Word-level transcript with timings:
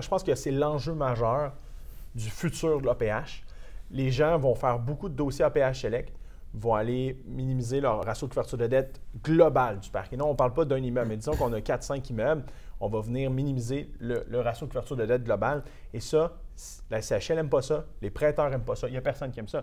Je 0.00 0.08
pense 0.08 0.22
que 0.22 0.34
c'est 0.34 0.50
l'enjeu 0.50 0.94
majeur 0.94 1.52
du 2.14 2.30
futur 2.30 2.80
de 2.80 2.86
l'APH. 2.86 3.44
Les 3.90 4.10
gens 4.10 4.38
vont 4.38 4.54
faire 4.54 4.78
beaucoup 4.78 5.10
de 5.10 5.14
dossiers 5.14 5.44
APH 5.44 5.74
Select, 5.74 6.14
vont 6.54 6.74
aller 6.74 7.22
minimiser 7.26 7.82
leur 7.82 8.02
ratio 8.02 8.26
de 8.26 8.32
couverture 8.32 8.56
de 8.56 8.68
dette 8.68 9.02
global 9.22 9.80
du 9.80 9.90
parc. 9.90 10.10
Et 10.14 10.16
non, 10.16 10.28
on 10.28 10.32
ne 10.32 10.36
parle 10.36 10.54
pas 10.54 10.64
d'un 10.64 10.78
immeuble, 10.78 11.08
mais 11.08 11.18
disons 11.18 11.36
qu'on 11.36 11.52
a 11.52 11.60
4-5 11.60 12.08
immeubles, 12.08 12.44
on 12.80 12.88
va 12.88 13.00
venir 13.02 13.30
minimiser 13.30 13.92
le, 14.00 14.24
le, 14.28 14.40
ratio 14.40 14.66
de 14.66 14.72
couverture 14.72 14.96
de 14.96 15.04
dette 15.04 15.24
global. 15.24 15.62
Et 15.92 16.00
ça, 16.00 16.38
la 16.88 17.02
CHL 17.02 17.34
n'aime 17.34 17.50
pas 17.50 17.60
ça, 17.60 17.84
les 18.00 18.08
prêteurs 18.08 18.48
n'aiment 18.48 18.64
pas 18.64 18.76
ça, 18.76 18.88
il 18.88 18.92
n'y 18.92 18.96
a 18.96 19.02
personne 19.02 19.30
qui 19.30 19.40
aime 19.40 19.48
ça. 19.48 19.62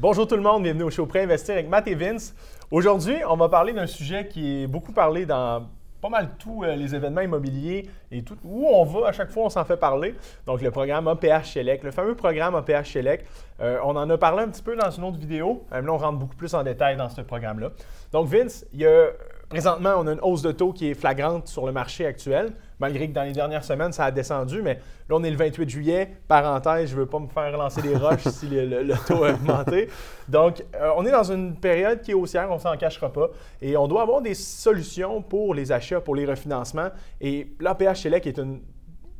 Bonjour 0.00 0.28
tout 0.28 0.36
le 0.36 0.42
monde, 0.42 0.62
bienvenue 0.62 0.84
au 0.84 0.90
show 0.90 1.06
Pré-Investir 1.06 1.54
avec 1.54 1.68
Matt 1.68 1.88
et 1.88 1.96
Vince. 1.96 2.32
Aujourd'hui, 2.70 3.16
on 3.28 3.36
va 3.36 3.48
parler 3.48 3.72
d'un 3.72 3.88
sujet 3.88 4.28
qui 4.28 4.62
est 4.62 4.66
beaucoup 4.68 4.92
parlé 4.92 5.26
dans 5.26 5.66
pas 6.00 6.08
mal 6.08 6.36
tous 6.38 6.62
euh, 6.62 6.76
les 6.76 6.94
événements 6.94 7.22
immobiliers 7.22 7.90
et 8.12 8.22
où 8.44 8.68
on 8.68 8.84
va, 8.84 9.08
à 9.08 9.12
chaque 9.12 9.32
fois, 9.32 9.46
on 9.46 9.48
s'en 9.48 9.64
fait 9.64 9.76
parler. 9.76 10.14
Donc, 10.46 10.62
le 10.62 10.70
programme 10.70 11.08
APH 11.08 11.46
Select, 11.46 11.82
le 11.82 11.90
fameux 11.90 12.14
programme 12.14 12.54
APH 12.54 12.92
Select. 12.92 13.26
Euh, 13.60 13.80
on 13.82 13.96
en 13.96 14.08
a 14.08 14.16
parlé 14.16 14.44
un 14.44 14.48
petit 14.50 14.62
peu 14.62 14.76
dans 14.76 14.88
une 14.88 15.02
autre 15.02 15.18
vidéo. 15.18 15.64
Euh, 15.72 15.80
là, 15.80 15.92
on 15.92 15.98
rentre 15.98 16.18
beaucoup 16.18 16.36
plus 16.36 16.54
en 16.54 16.62
détail 16.62 16.96
dans 16.96 17.08
ce 17.08 17.22
programme-là. 17.22 17.70
Donc, 18.12 18.28
Vince, 18.28 18.66
il 18.72 18.82
y 18.82 18.86
a 18.86 19.08
Présentement, 19.48 19.94
on 19.96 20.06
a 20.06 20.12
une 20.12 20.20
hausse 20.20 20.42
de 20.42 20.52
taux 20.52 20.74
qui 20.74 20.90
est 20.90 20.94
flagrante 20.94 21.48
sur 21.48 21.64
le 21.64 21.72
marché 21.72 22.04
actuel, 22.04 22.52
malgré 22.80 23.08
que 23.08 23.12
dans 23.12 23.22
les 23.22 23.32
dernières 23.32 23.64
semaines, 23.64 23.92
ça 23.92 24.04
a 24.04 24.10
descendu. 24.10 24.62
Mais 24.62 24.74
là, 25.08 25.16
on 25.16 25.22
est 25.24 25.30
le 25.30 25.36
28 25.36 25.68
juillet. 25.68 26.10
Parenthèse, 26.26 26.90
je 26.90 26.94
ne 26.94 27.00
veux 27.00 27.06
pas 27.06 27.18
me 27.18 27.28
faire 27.28 27.56
lancer 27.56 27.82
des 27.82 27.96
roches 27.96 28.22
si 28.28 28.48
le, 28.48 28.94
taux 29.06 29.24
a 29.24 29.32
augmenté. 29.32 29.88
Donc, 30.28 30.64
euh, 30.74 30.90
on 30.96 31.04
est 31.04 31.10
dans 31.10 31.30
une 31.30 31.56
période 31.56 32.00
qui 32.00 32.12
est 32.12 32.14
haussière, 32.14 32.48
on 32.50 32.54
ne 32.54 32.60
s'en 32.60 32.76
cachera 32.76 33.12
pas. 33.12 33.28
Et 33.60 33.76
on 33.76 33.88
doit 33.88 34.02
avoir 34.02 34.20
des 34.20 34.34
solutions 34.34 35.22
pour 35.22 35.54
les 35.54 35.72
achats, 35.72 36.00
pour 36.00 36.14
les 36.14 36.26
refinancements. 36.26 36.88
Et 37.20 37.48
l'APH 37.60 37.96
Select 37.96 38.26
est 38.26 38.38
une 38.38 38.60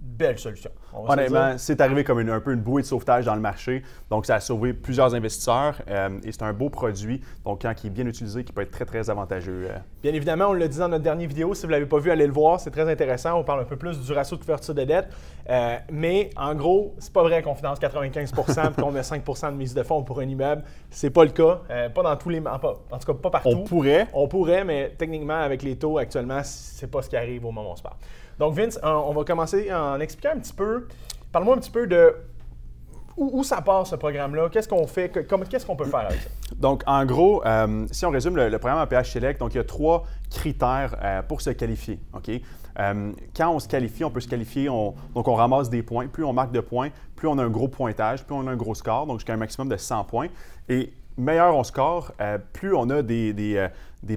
belle 0.01 0.39
solution. 0.39 0.71
Honnêtement, 0.93 1.55
c'est 1.59 1.81
arrivé 1.81 2.05
comme 2.05 2.19
un 2.19 2.41
peu 2.41 2.53
une 2.53 2.61
bouée 2.61 2.83
de 2.83 2.87
sauvetage 2.87 3.25
dans 3.25 3.35
le 3.35 3.41
marché. 3.41 3.83
Donc, 4.11 4.27
ça 4.27 4.37
a 4.37 4.41
sauvé 4.41 4.73
plusieurs 4.73 5.15
investisseurs 5.15 5.81
euh, 5.89 6.19
et 6.25 6.33
c'est 6.33 6.43
un 6.43 6.53
beau 6.53 6.71
produit. 6.71 7.21
Donc, 7.45 7.63
quand 7.63 7.75
il 7.83 7.89
est 7.89 7.91
bien 7.91 8.07
utilisé, 8.07 8.45
qui 8.45 8.53
peut 8.53 8.63
être 8.63 8.71
très, 8.71 8.85
très 8.85 9.11
avantageux. 9.11 9.69
Euh. 9.71 9.79
Bien 10.03 10.15
évidemment, 10.15 10.47
on 10.49 10.53
l'a 10.53 10.69
dit 10.69 10.79
dans 10.79 10.89
notre 10.89 11.05
dernière 11.05 11.29
vidéo. 11.29 11.55
Si 11.55 11.63
vous 11.63 11.69
ne 11.69 11.73
l'avez 11.73 11.87
pas 11.87 11.99
vu, 11.99 12.11
allez 12.11 12.27
le 12.27 12.33
voir. 12.33 12.61
C'est 12.61 12.71
très 12.71 12.91
intéressant. 12.91 13.39
On 13.39 13.45
parle 13.45 13.61
un 13.61 13.65
peu 13.65 13.77
plus 13.77 14.01
du 14.01 14.13
ratio 14.13 14.37
de 14.37 14.43
couverture 14.43 14.75
de 14.75 14.85
dette. 14.85 15.09
Euh, 15.51 15.77
mais 15.91 16.31
en 16.37 16.55
gros, 16.55 16.95
c'est 16.99 17.13
pas 17.13 17.23
vrai 17.23 17.43
qu'on 17.43 17.55
finance 17.55 17.79
95 17.79 18.33
et 18.33 18.81
qu'on 18.81 18.91
met 18.91 19.03
5 19.03 19.25
de 19.25 19.57
mise 19.57 19.75
de 19.75 19.83
fonds 19.83 20.03
pour 20.03 20.21
un 20.21 20.29
immeuble. 20.29 20.63
C'est 20.91 21.11
pas 21.11 21.25
le 21.25 21.31
cas. 21.31 21.61
pas 21.95 22.03
dans 22.03 22.17
tous 22.17 22.31
les. 22.31 22.41
En, 22.41 22.59
tout 22.59 23.07
cas, 23.07 23.15
pas 23.15 23.31
partout. 23.31 23.49
On 23.49 23.65
pourrait. 23.65 24.07
On 24.13 24.29
pourrait, 24.29 24.65
mais 24.65 24.95
techniquement, 24.97 25.41
avec 25.41 25.63
les 25.63 25.77
taux 25.77 25.99
actuellement, 25.99 26.41
c'est 26.43 26.91
pas 26.91 27.03
ce 27.03 27.09
qui 27.09 27.17
arrive 27.17 27.45
au 27.45 27.51
moment 27.51 27.71
où 27.71 27.73
on 27.73 27.77
se 27.77 27.83
parle. 27.83 27.97
Donc, 28.39 28.55
Vince, 28.55 28.79
on 28.83 29.13
va 29.13 29.25
commencer 29.25 29.73
en 29.73 30.01
expliquant 30.01 30.31
un 30.35 30.39
petit 30.39 30.53
peu. 30.53 30.87
Parle-moi 31.33 31.57
un 31.57 31.59
petit 31.59 31.71
peu 31.71 31.87
de 31.87 32.15
où, 33.19 33.43
ça 33.43 33.61
part 33.61 33.87
ce 33.87 33.97
programme-là? 33.97 34.49
Qu'est-ce 34.49 34.69
qu'on 34.69 34.87
fait? 34.87 35.11
Qu'est-ce 35.11 35.67
qu'on 35.67 35.77
peut 35.77 35.85
faire 35.85 36.07
avec 36.07 36.21
ça? 36.21 36.31
Donc, 36.57 36.83
en 36.87 37.05
gros, 37.05 37.45
euh, 37.45 37.87
si 37.91 38.07
on 38.07 38.11
résume 38.11 38.37
le, 38.37 38.59
programme 38.59 38.79
APH 38.79 39.07
Select, 39.07 39.41
donc 39.41 39.55
il 39.55 39.57
y 39.57 39.61
a 39.61 39.65
trois 39.65 40.05
critères 40.31 40.97
euh, 41.03 41.23
pour 41.23 41.41
se 41.41 41.51
qualifier. 41.51 41.99
OK? 42.15 42.31
Euh, 42.79 43.13
quand 43.37 43.51
on 43.51 43.59
se 43.59 43.67
qualifie, 43.67 44.05
on 44.05 44.11
peut 44.11 44.21
se 44.21 44.29
qualifier, 44.29 44.67
donc 44.67 45.27
on 45.27 45.35
ramasse 45.35 45.69
des 45.69 45.83
points. 45.83 46.07
Plus 46.07 46.25
on 46.25 46.33
marque 46.33 46.53
de 46.53 46.61
points, 46.61 46.91
plus 47.17 47.27
on 47.27 47.37
a 47.39 47.43
un 47.43 47.51
gros 47.51 47.67
pointage, 47.67 48.25
plus 48.25 48.37
on 48.37 48.47
a 48.47 48.53
un 48.53 48.57
gros 48.57 48.77
score, 48.77 49.07
donc 49.07 49.19
jusqu'à 49.19 49.35
un 49.35 49.39
maximum 49.39 49.69
de 49.69 49.77
100 49.77 50.05
points. 50.05 50.29
Et 50.69 50.93
meilleur 51.17 51.57
on 51.57 51.65
score, 51.65 52.13
plus 52.53 52.77
on 52.77 52.89
a 52.91 53.03
des 53.03 53.69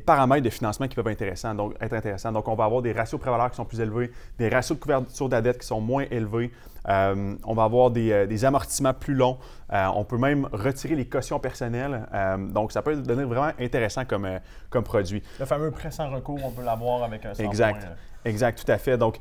paramètres 0.06 0.44
de 0.44 0.50
financement 0.50 0.88
qui 0.88 0.96
peuvent 0.96 1.08
être 1.08 1.22
intéressants. 1.22 1.56
Donc, 1.56 1.76
être 1.82 1.94
intéressants. 1.94 2.32
donc 2.32 2.48
on 2.48 2.56
va 2.56 2.66
avoir 2.66 2.82
des 2.82 2.92
ratios 2.92 3.20
prévaleurs 3.20 3.50
qui 3.50 3.58
sont 3.58 3.66
plus 3.66 3.80
élevés, 3.80 4.12
des 4.38 4.50
ratios 4.50 4.78
de 4.78 4.84
couverture 4.84 5.30
de 5.30 5.36
la 5.36 5.42
dette 5.42 5.60
qui 5.60 5.68
sont 5.68 5.82
moins 5.82 6.06
élevés. 6.12 6.52
Euh, 6.90 7.36
on 7.44 7.54
va 7.54 7.64
avoir 7.64 7.92
des, 7.92 8.12
euh, 8.12 8.46
amortissements 8.48 8.94
plus 8.94 9.14
longs. 9.14 9.38
Euh, 9.72 9.86
on 9.96 10.04
peut 10.04 10.18
même 10.18 10.48
retirer 10.52 10.96
les 10.96 11.06
cautions 11.06 11.40
personnelles. 11.40 12.08
donc, 12.52 12.72
ça 12.72 12.82
peut 12.82 12.96
devenir 12.96 13.28
vraiment 13.28 13.52
intéressant 13.60 14.06
comme, 14.06 14.28
comme 14.70 14.84
produit. 14.84 15.22
Le 15.40 15.46
fameux 15.46 15.72
prêt 15.72 15.92
sans 15.92 16.10
recours, 16.10 16.40
on 16.44 16.52
peut 16.52 16.64
l'avoir 16.64 17.04
avec 17.04 17.26
un 17.26 17.34
Exact. 17.34 17.88
Exact, 18.24 18.64
tout 18.64 18.72
à 18.72 18.78
fait. 18.78 18.98
Donc, 18.98 19.18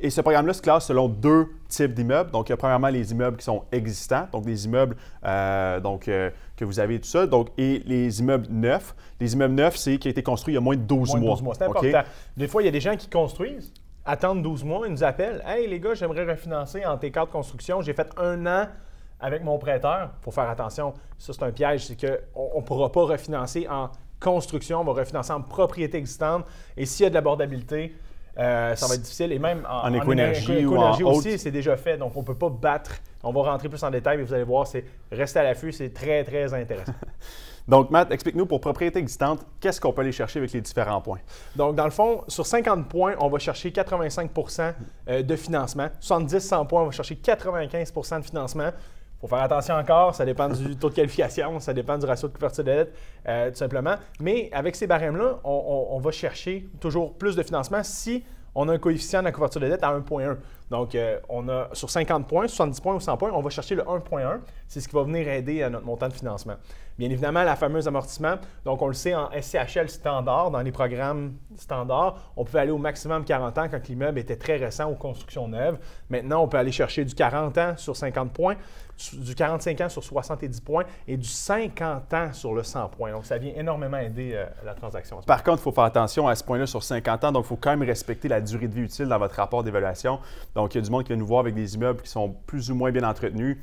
et 0.00 0.10
ce 0.10 0.20
programme-là 0.20 0.52
se 0.52 0.62
classe 0.62 0.86
selon 0.86 1.08
deux 1.08 1.48
types 1.68 1.94
d'immeubles. 1.94 2.30
Donc, 2.30 2.48
il 2.48 2.52
y 2.52 2.54
a 2.54 2.56
premièrement 2.56 2.88
les 2.88 3.12
immeubles 3.12 3.36
qui 3.36 3.44
sont 3.44 3.64
existants, 3.72 4.28
donc 4.32 4.44
des 4.44 4.64
immeubles 4.66 4.96
donc, 5.82 6.04
que 6.04 6.64
vous 6.64 6.80
avez 6.80 7.00
tout 7.00 7.08
ça. 7.08 7.26
Donc, 7.26 7.48
et 7.58 7.82
les 7.86 8.20
immeubles 8.20 8.46
neufs. 8.50 8.94
Les 9.20 9.32
immeubles 9.32 9.54
neufs, 9.54 9.76
c'est 9.76 9.98
qui 9.98 10.08
a 10.08 10.10
été 10.10 10.22
construit 10.22 10.52
il 10.52 10.56
y 10.56 10.58
a 10.58 10.60
moins 10.60 10.76
de 10.76 10.82
12 10.82 11.10
moins 11.10 11.20
mois. 11.20 11.34
12 11.34 11.42
mois. 11.42 11.54
C'est 11.54 11.64
important. 11.64 12.02
Des 12.36 12.48
fois, 12.48 12.62
il 12.62 12.66
y 12.66 12.68
a 12.68 12.72
des 12.72 12.80
gens 12.80 12.96
qui 12.96 13.08
construisent, 13.08 13.72
attendent 14.04 14.42
12 14.42 14.64
mois, 14.64 14.86
ils 14.86 14.92
nous 14.92 15.04
appellent. 15.04 15.42
Hey, 15.46 15.66
les 15.66 15.80
gars, 15.80 15.94
j'aimerais 15.94 16.24
refinancer 16.24 16.84
en 16.84 16.96
T4 16.96 17.28
construction. 17.28 17.80
J'ai 17.80 17.94
fait 17.94 18.10
un 18.18 18.46
an 18.46 18.68
avec 19.20 19.42
mon 19.42 19.58
prêteur. 19.58 20.10
Il 20.20 20.24
faut 20.24 20.30
faire 20.30 20.50
attention. 20.50 20.92
Ça, 21.16 21.32
c'est 21.32 21.42
un 21.42 21.52
piège. 21.52 21.86
C'est 21.86 21.96
qu'on 21.96 22.60
ne 22.60 22.64
pourra 22.64 22.92
pas 22.92 23.04
refinancer 23.04 23.66
en 23.68 23.90
construction. 24.20 24.80
On 24.80 24.84
va 24.84 24.92
refinancer 24.92 25.32
en 25.32 25.40
propriété 25.40 25.98
existante. 25.98 26.44
Et 26.76 26.84
s'il 26.84 27.04
y 27.04 27.06
a 27.06 27.10
de 27.10 27.14
l'abordabilité, 27.14 27.94
euh, 28.38 28.74
ça 28.74 28.86
va 28.86 28.94
être 28.94 29.02
difficile. 29.02 29.32
Et 29.32 29.38
même 29.38 29.66
en, 29.68 29.88
en 29.88 29.94
éco-énergie 29.94 30.64
ou 30.64 30.76
en 30.76 30.98
aussi, 31.02 31.38
c'est 31.38 31.50
déjà 31.50 31.76
fait. 31.76 31.96
Donc, 31.96 32.16
on 32.16 32.20
ne 32.20 32.24
peut 32.24 32.34
pas 32.34 32.50
battre. 32.50 32.92
On 33.22 33.32
va 33.32 33.42
rentrer 33.42 33.68
plus 33.68 33.82
en 33.82 33.90
détail, 33.90 34.18
mais 34.18 34.24
vous 34.24 34.34
allez 34.34 34.44
voir, 34.44 34.66
c'est 34.66 34.84
rester 35.10 35.38
à 35.38 35.44
l'affût, 35.44 35.72
c'est 35.72 35.90
très, 35.90 36.24
très 36.24 36.52
intéressant. 36.52 36.92
Donc, 37.66 37.90
Matt, 37.90 38.10
explique-nous 38.10 38.44
pour 38.44 38.60
propriété 38.60 38.98
existante, 38.98 39.40
qu'est-ce 39.58 39.80
qu'on 39.80 39.92
peut 39.92 40.02
aller 40.02 40.12
chercher 40.12 40.38
avec 40.38 40.52
les 40.52 40.60
différents 40.60 41.00
points? 41.00 41.20
Donc, 41.56 41.74
dans 41.76 41.86
le 41.86 41.90
fond, 41.90 42.22
sur 42.28 42.44
50 42.44 42.88
points, 42.90 43.14
on 43.20 43.28
va 43.28 43.38
chercher 43.38 43.70
85% 43.70 44.74
euh, 45.08 45.22
de 45.22 45.36
financement. 45.36 45.88
70-100 46.02 46.66
points, 46.66 46.82
on 46.82 46.86
va 46.86 46.90
chercher 46.90 47.14
95% 47.14 48.20
de 48.20 48.24
financement. 48.26 48.70
Faut 49.24 49.28
faire 49.28 49.44
attention 49.44 49.74
encore, 49.76 50.14
ça 50.14 50.26
dépend 50.26 50.50
du 50.50 50.76
taux 50.76 50.90
de 50.90 50.94
qualification, 50.94 51.58
ça 51.58 51.72
dépend 51.72 51.96
du 51.96 52.04
ratio 52.04 52.28
de 52.28 52.34
couverture 52.34 52.62
de 52.62 52.70
dette, 52.70 52.94
euh, 53.26 53.48
tout 53.48 53.56
simplement. 53.56 53.94
Mais 54.20 54.50
avec 54.52 54.76
ces 54.76 54.86
barèmes-là, 54.86 55.40
on, 55.44 55.98
va 55.98 56.10
chercher 56.10 56.68
toujours 56.78 57.14
plus 57.14 57.34
de 57.34 57.42
financement 57.42 57.82
si 57.82 58.22
on 58.54 58.68
a 58.68 58.74
un 58.74 58.78
coefficient 58.78 59.20
de 59.20 59.24
la 59.24 59.32
couverture 59.32 59.62
de 59.62 59.68
dette 59.68 59.82
à 59.82 59.98
1,1. 59.98 60.36
Donc, 60.74 60.96
euh, 60.96 61.20
on 61.28 61.48
a 61.48 61.68
sur 61.72 61.88
50 61.88 62.26
points, 62.26 62.48
70 62.48 62.80
points 62.80 62.94
ou 62.96 63.00
100 63.00 63.16
points, 63.16 63.30
on 63.32 63.40
va 63.40 63.48
chercher 63.48 63.76
le 63.76 63.84
1,1. 63.84 64.40
C'est 64.66 64.80
ce 64.80 64.88
qui 64.88 64.96
va 64.96 65.04
venir 65.04 65.28
aider 65.28 65.62
à 65.62 65.70
notre 65.70 65.86
montant 65.86 66.08
de 66.08 66.12
financement. 66.12 66.54
Bien 66.98 67.10
évidemment, 67.10 67.42
la 67.42 67.56
fameuse 67.56 67.88
amortissement, 67.88 68.36
donc 68.64 68.80
on 68.80 68.86
le 68.86 68.94
sait 68.94 69.16
en 69.16 69.28
SCHL 69.30 69.88
standard, 69.88 70.52
dans 70.52 70.60
les 70.60 70.70
programmes 70.70 71.34
standards, 71.56 72.32
on 72.36 72.44
pouvait 72.44 72.60
aller 72.60 72.70
au 72.70 72.78
maximum 72.78 73.24
40 73.24 73.58
ans 73.58 73.66
quand 73.68 73.88
l'immeuble 73.88 74.20
était 74.20 74.36
très 74.36 74.56
récent 74.56 74.88
aux 74.88 74.94
constructions 74.94 75.48
neuves. 75.48 75.78
Maintenant, 76.08 76.42
on 76.42 76.48
peut 76.48 76.56
aller 76.56 76.70
chercher 76.70 77.04
du 77.04 77.14
40 77.14 77.58
ans 77.58 77.74
sur 77.76 77.96
50 77.96 78.32
points, 78.32 78.54
du 79.12 79.34
45 79.34 79.80
ans 79.80 79.88
sur 79.88 80.04
70 80.04 80.60
points 80.60 80.84
et 81.08 81.16
du 81.16 81.26
50 81.26 82.14
ans 82.14 82.32
sur 82.32 82.54
le 82.54 82.62
100 82.62 82.88
points. 82.90 83.10
Donc, 83.10 83.26
ça 83.26 83.38
vient 83.38 83.52
énormément 83.56 83.98
aider 83.98 84.32
euh, 84.34 84.46
la 84.64 84.74
transaction. 84.74 85.20
Par 85.26 85.42
contre, 85.42 85.58
il 85.58 85.64
faut 85.64 85.72
faire 85.72 85.84
attention 85.84 86.28
à 86.28 86.36
ce 86.36 86.44
point-là 86.44 86.66
sur 86.66 86.82
50 86.82 87.24
ans. 87.24 87.32
Donc, 87.32 87.44
il 87.44 87.48
faut 87.48 87.56
quand 87.56 87.70
même 87.70 87.82
respecter 87.82 88.28
la 88.28 88.40
durée 88.40 88.68
de 88.68 88.74
vie 88.74 88.82
utile 88.82 89.06
dans 89.06 89.18
votre 89.18 89.34
rapport 89.34 89.64
d'évaluation. 89.64 90.20
Il 90.72 90.74
y 90.76 90.78
a 90.78 90.82
du 90.82 90.90
monde 90.90 91.02
qui 91.04 91.08
vient 91.08 91.16
nous 91.16 91.26
voir 91.26 91.40
avec 91.40 91.54
des 91.54 91.74
immeubles 91.74 92.02
qui 92.02 92.10
sont 92.10 92.34
plus 92.46 92.70
ou 92.70 92.74
moins 92.74 92.90
bien 92.90 93.08
entretenus 93.08 93.58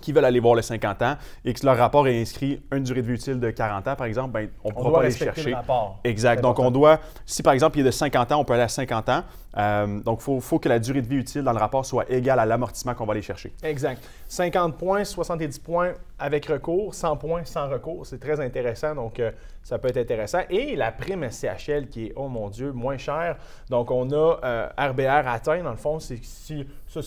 qui 0.00 0.12
veulent 0.12 0.24
aller 0.24 0.40
voir 0.40 0.54
le 0.54 0.62
50 0.62 1.02
ans 1.02 1.16
et 1.44 1.52
que 1.52 1.64
leur 1.64 1.76
rapport 1.76 2.06
est 2.06 2.20
inscrit 2.20 2.60
une 2.72 2.82
durée 2.82 3.02
de 3.02 3.06
vie 3.06 3.14
utile 3.14 3.40
de 3.40 3.50
40 3.50 3.88
ans, 3.88 3.96
par 3.96 4.06
exemple, 4.06 4.32
ben, 4.32 4.48
on 4.64 4.68
ne 4.68 4.74
pourra 4.74 4.92
pas 4.92 5.00
aller 5.00 5.10
chercher. 5.10 5.50
Le 5.50 5.56
rapport. 5.56 6.00
Exact. 6.04 6.42
Donc, 6.42 6.58
on 6.58 6.70
doit, 6.70 7.00
si 7.24 7.42
par 7.42 7.52
exemple 7.52 7.78
il 7.78 7.80
est 7.80 7.84
de 7.84 7.90
50 7.90 8.32
ans, 8.32 8.40
on 8.40 8.44
peut 8.44 8.54
aller 8.54 8.62
à 8.62 8.68
50 8.68 9.08
ans. 9.08 9.22
Euh, 9.56 10.00
donc, 10.00 10.20
il 10.26 10.40
faut, 10.40 10.58
que 10.58 10.68
la 10.68 10.78
durée 10.78 11.02
de 11.02 11.06
vie 11.06 11.16
utile 11.16 11.42
dans 11.42 11.52
le 11.52 11.58
rapport 11.58 11.84
soit 11.84 12.10
égale 12.10 12.38
à 12.38 12.46
l'amortissement 12.46 12.94
qu'on 12.94 13.06
va 13.06 13.12
aller 13.12 13.22
chercher. 13.22 13.52
Exact. 13.62 14.02
50 14.28 14.76
points, 14.76 15.04
70 15.04 15.58
points 15.60 15.92
avec 16.18 16.46
recours, 16.46 16.94
100 16.94 17.16
points 17.16 17.44
sans 17.44 17.68
recours. 17.68 18.06
C'est 18.06 18.18
très 18.18 18.40
intéressant, 18.40 18.94
donc 18.94 19.18
euh, 19.18 19.30
ça 19.62 19.78
peut 19.78 19.88
être 19.88 19.96
intéressant. 19.96 20.40
Et 20.50 20.76
la 20.76 20.92
prime 20.92 21.28
SCHL 21.30 21.88
qui 21.88 22.06
est, 22.06 22.12
oh 22.16 22.28
mon 22.28 22.50
Dieu, 22.50 22.72
moins 22.72 22.98
chère. 22.98 23.36
Donc, 23.70 23.90
on 23.90 24.10
a 24.12 24.34
RBR 24.78 25.00
euh, 25.00 25.22
atteint, 25.26 25.62
dans 25.62 25.70
le 25.70 25.76
fond, 25.76 25.98
si, 26.00 26.66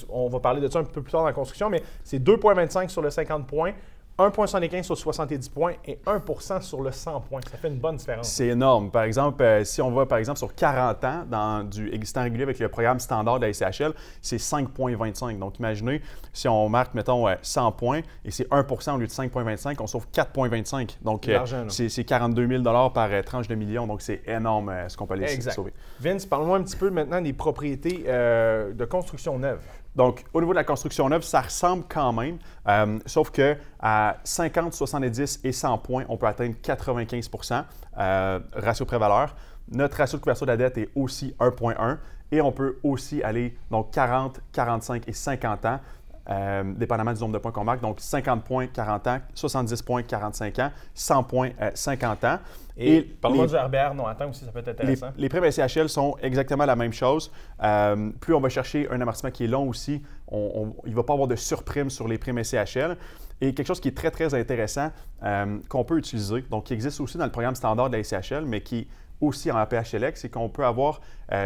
on 0.10 0.30
va 0.30 0.40
parler 0.40 0.62
de 0.62 0.68
ça 0.68 0.80
un 0.80 0.84
peu 0.84 1.02
plus 1.02 1.12
tard 1.12 1.22
dans 1.22 1.28
la 1.28 1.34
construction, 1.34 1.70
mais 1.70 1.84
c'est 2.04 2.20
2,25 2.20 2.90
sur 2.90 3.02
le 3.02 3.10
50 3.10 3.48
points 3.48 3.74
1,75 4.20 4.84
sur 4.84 4.98
70 4.98 5.50
points 5.50 5.74
et 5.86 5.98
1% 6.06 6.62
sur 6.62 6.82
le 6.82 6.92
100 6.92 7.22
points. 7.22 7.40
Ça 7.50 7.58
fait 7.58 7.70
une 7.70 7.80
bonne 7.80 7.96
différence. 7.96 8.28
C'est 8.28 8.48
énorme. 8.48 8.92
Par 8.92 9.04
exemple, 9.04 9.42
euh, 9.42 9.64
si 9.64 9.82
on 9.82 9.92
va 9.92 10.06
par 10.06 10.18
exemple 10.18 10.38
sur 10.38 10.54
40 10.54 11.04
ans 11.06 11.24
dans 11.30 11.64
du 11.64 11.90
existant 11.94 12.24
régulier 12.24 12.44
avec 12.44 12.60
le 12.60 12.68
programme 12.68 13.00
standard 13.00 13.40
de 13.40 13.46
la 13.46 13.54
SCHL, 13.54 13.94
c'est 14.22 14.38
5,25. 14.38 15.40
Donc 15.40 15.58
imaginez 15.60 16.02
si 16.34 16.50
on 16.50 16.68
marque, 16.68 16.94
mettons, 16.96 17.28
100 17.42 17.68
euh, 17.68 17.72
points 17.72 18.02
et 18.26 18.32
c'est 18.32 18.50
1% 18.50 18.96
au 18.96 18.98
lieu 18.98 19.08
de 19.08 19.12
5,25, 19.12 19.78
on 19.80 19.88
sauve 19.88 20.08
4,25. 20.14 20.98
Donc 21.02 21.28
euh, 21.30 21.40
c'est 21.70 22.04
42 22.04 22.48
000 22.48 22.64
par 22.90 23.10
tranche 23.24 23.48
de 23.48 23.56
million. 23.56 23.88
Donc 23.88 24.02
c'est 24.02 24.22
énorme 24.28 24.74
ce 24.90 24.98
qu'on 24.98 25.06
peut 25.06 25.14
aller 25.14 25.40
sauver. 25.40 25.74
Vince, 26.00 26.26
parle-moi 26.26 26.58
un 26.58 26.64
petit 26.64 26.76
peu 26.76 26.90
maintenant 26.90 27.22
des 27.22 27.34
propriétés 27.34 28.04
de 28.04 28.86
construction 28.86 29.40
neuve. 29.40 29.62
Donc, 29.96 30.24
au 30.34 30.40
niveau 30.40 30.54
de 30.54 30.58
la 30.58 30.64
construction 30.64 31.10
neuve, 31.10 31.24
ça 31.24 31.42
ressemble 31.42 31.84
quand 31.90 32.14
même, 32.14 32.38
euh, 32.68 33.00
sauf 33.06 33.32
que 33.32 33.58
à 33.80 34.18
50, 34.24 34.74
70 34.74 35.42
et 35.44 35.52
100 35.52 35.78
points, 35.80 36.06
on 36.10 36.18
peut 36.18 36.28
atteindre 36.28 36.56
95% 36.64 37.66
euh, 37.98 38.40
ratio 38.54 38.86
pré-valeur. 38.86 39.36
Notre 39.72 39.98
ratio 39.98 40.18
de 40.18 40.24
couverture 40.24 40.46
de 40.46 40.52
la 40.52 40.58
dette 40.58 40.78
est 40.78 40.90
aussi 40.96 41.36
1.1 41.40 41.98
et 42.32 42.42
on 42.42 42.52
peut 42.52 42.78
aussi 42.84 43.24
aller 43.24 43.58
donc 43.72 43.92
40, 43.92 44.40
45 44.52 45.08
et 45.08 45.14
50 45.14 45.66
ans. 45.66 45.80
Euh, 46.30 46.64
dépendamment 46.76 47.12
du 47.12 47.20
nombre 47.20 47.34
de 47.34 47.40
points 47.40 47.52
qu'on 47.52 47.64
marque. 47.64 47.82
Donc, 47.82 48.00
50 48.00 48.44
points, 48.44 48.68
40 48.68 49.08
ans, 49.08 49.18
70 49.34 49.82
points, 49.82 50.04
45 50.04 50.60
ans, 50.60 50.72
100 50.94 51.24
points, 51.24 51.50
50 51.74 52.24
ans. 52.24 52.38
Et, 52.78 53.02
parle-moi 53.02 53.48
du 53.48 53.56
RBR 53.56 53.96
non 53.96 54.06
atteint 54.06 54.28
aussi, 54.28 54.46
ça 54.46 54.52
peut 54.52 54.60
être 54.60 54.68
intéressant. 54.68 55.08
Les, 55.18 55.24
les 55.24 55.30
primes 55.30 55.50
SCHL 55.50 55.90
sont 55.90 56.16
exactement 56.22 56.68
la 56.68 56.76
même 56.76 56.94
chose. 56.94 57.32
Euh, 57.64 58.12
plus 58.20 58.36
on 58.36 58.40
va 58.40 58.50
chercher 58.50 58.88
un 58.92 59.02
amortissement 59.02 59.32
qui 59.32 59.46
est 59.46 59.48
long 59.48 59.68
aussi, 59.68 60.04
il 60.32 60.92
ne 60.92 60.96
va 60.96 61.04
pas 61.04 61.14
avoir 61.14 61.28
de 61.28 61.36
surprime 61.36 61.90
sur 61.90 62.08
les 62.08 62.20
primes 62.20 62.44
SCHL. 62.44 62.96
Et 63.42 63.56
quelque 63.56 63.68
chose 63.68 63.80
qui 63.80 63.88
est 63.88 63.98
très, 63.98 64.12
très 64.12 64.34
intéressant 64.36 64.92
euh, 65.24 65.58
qu'on 65.68 65.84
peut 65.84 65.98
utiliser, 65.98 66.42
donc 66.44 66.66
qui 66.66 66.74
existe 66.74 67.02
aussi 67.02 67.18
dans 67.18 67.26
le 67.26 67.32
programme 67.32 67.56
standard 67.56 67.90
de 67.90 67.98
la 67.98 68.04
SCHL, 68.04 68.46
mais 68.46 68.62
qui 68.62 68.88
aussi 69.20 69.52
en 69.52 69.58
APHLX, 69.58 70.22
c'est 70.22 70.30
qu'on 70.30 70.48
peut 70.48 70.64
avoir, 70.64 71.02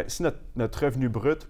si 0.07 0.21
notre, 0.21 0.37
notre 0.55 0.85
revenu 0.85 1.09
brut 1.09 1.47